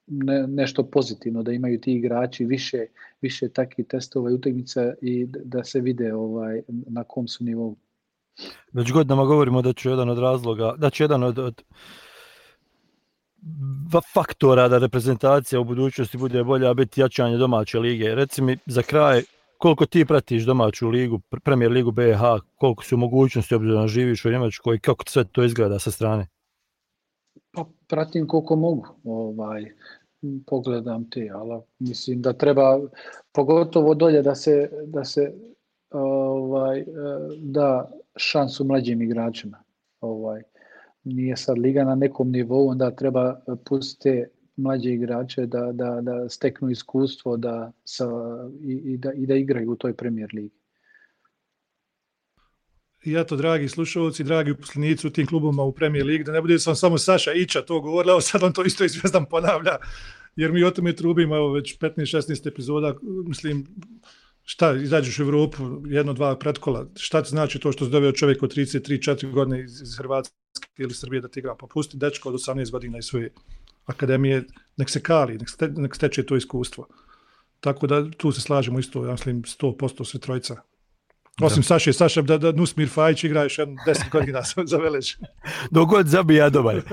[0.07, 2.87] ne, nešto pozitivno, da imaju ti igrači više,
[3.21, 7.77] više takvih testova i utakmica i da se vide ovaj na kom su nivou.
[8.73, 11.63] Već godinama govorimo da će jedan od razloga, da će jedan od, od
[14.15, 18.15] faktora da reprezentacija u budućnosti bude bolja biti jačanje domaće lige.
[18.15, 19.23] Reci mi za kraj,
[19.59, 22.21] koliko ti pratiš domaću ligu, premijer ligu BH,
[22.55, 26.27] koliko su mogućnosti obzirom živiš u Njemačkoj, kako sve to izgleda sa strane?
[27.55, 29.73] Pa pratim koliko mogu, ovaj,
[30.47, 32.81] pogledam te, ali mislim da treba
[33.33, 35.33] pogotovo dolje da se, da se
[35.91, 36.85] ovaj,
[37.39, 39.63] da šansu mlađim igračima.
[40.01, 40.43] Ovaj,
[41.05, 44.25] nije sad liga na nekom nivou, onda treba pustiti
[44.57, 48.07] mlađe igrače da, da, da steknu iskustvo da sa,
[48.61, 50.64] i, i, da, i da igraju u toj premijer ligi.
[53.05, 56.59] I eto, dragi slušalci, dragi uposlenici u tim klubama u Premier League, da ne bude
[56.59, 59.77] sam samo Saša Ića to govorila, evo sad on to isto izvestan ponavlja,
[60.37, 62.95] jer mi o tome trubimo evo, već 15-16 epizoda,
[63.27, 63.67] mislim,
[64.45, 68.43] šta, izađeš u Evropu, jedno, dva pretkola, šta ti znači to što se doveo čovjek
[68.43, 70.35] od 33-4 godine iz, Hrvatske
[70.79, 73.31] ili Srbije da ti igra, pa pusti dečko od 18 godina iz svoje
[73.87, 74.45] akademije,
[74.77, 76.89] nek se kali, nek, ste, nek to iskustvo.
[77.61, 80.57] Tako da tu se slažemo isto, ja mislim, 100% sve trojica.
[81.43, 81.67] Osim da.
[81.67, 85.15] Saše, Saša da, da Nusmir Fajić igra još jedno deset godina za Velež.
[85.71, 86.81] Dok god zabija dobar.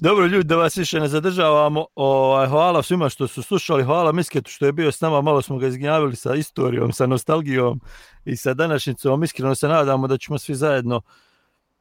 [0.00, 1.86] Dobro ljudi, da vas više ne zadržavamo.
[1.94, 3.84] O, hvala svima što su slušali.
[3.84, 5.20] Hvala Misketu što je bio s nama.
[5.20, 7.80] Malo smo ga izgnjavili sa istorijom, sa nostalgijom
[8.24, 9.24] i sa današnjicom.
[9.24, 11.02] Iskreno se nadamo da ćemo svi zajedno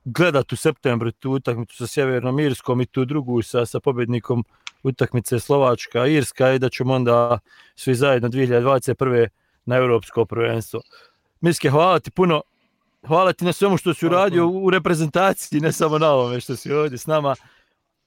[0.06, 4.46] gledati u septembru tu utakmicu sa Sjevernom Irskom i tu drugu sa, sa pobjednikom
[4.84, 7.40] utakmice Slovačka Irska i da ćemo onda
[7.76, 9.28] svi zajedno 2021
[9.66, 10.82] na europsko prvenstvo.
[11.42, 12.42] Miske, hvala ti puno.
[13.08, 16.74] Hvala ti na svemu što si uradio u reprezentaciji, ne samo na ovome što si
[16.74, 17.36] ovdje s nama.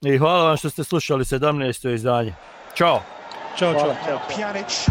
[0.01, 1.95] I hvala vam što ste slušali 17.
[1.95, 2.35] izdanje.
[2.77, 3.03] Ćao.
[3.59, 4.21] Ćao, čao.
[4.37, 4.87] Pjanic,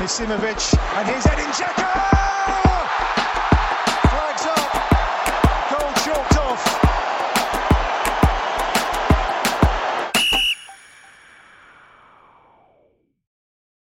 [0.00, 2.11] Misimovic, and here's Edin Dzeko!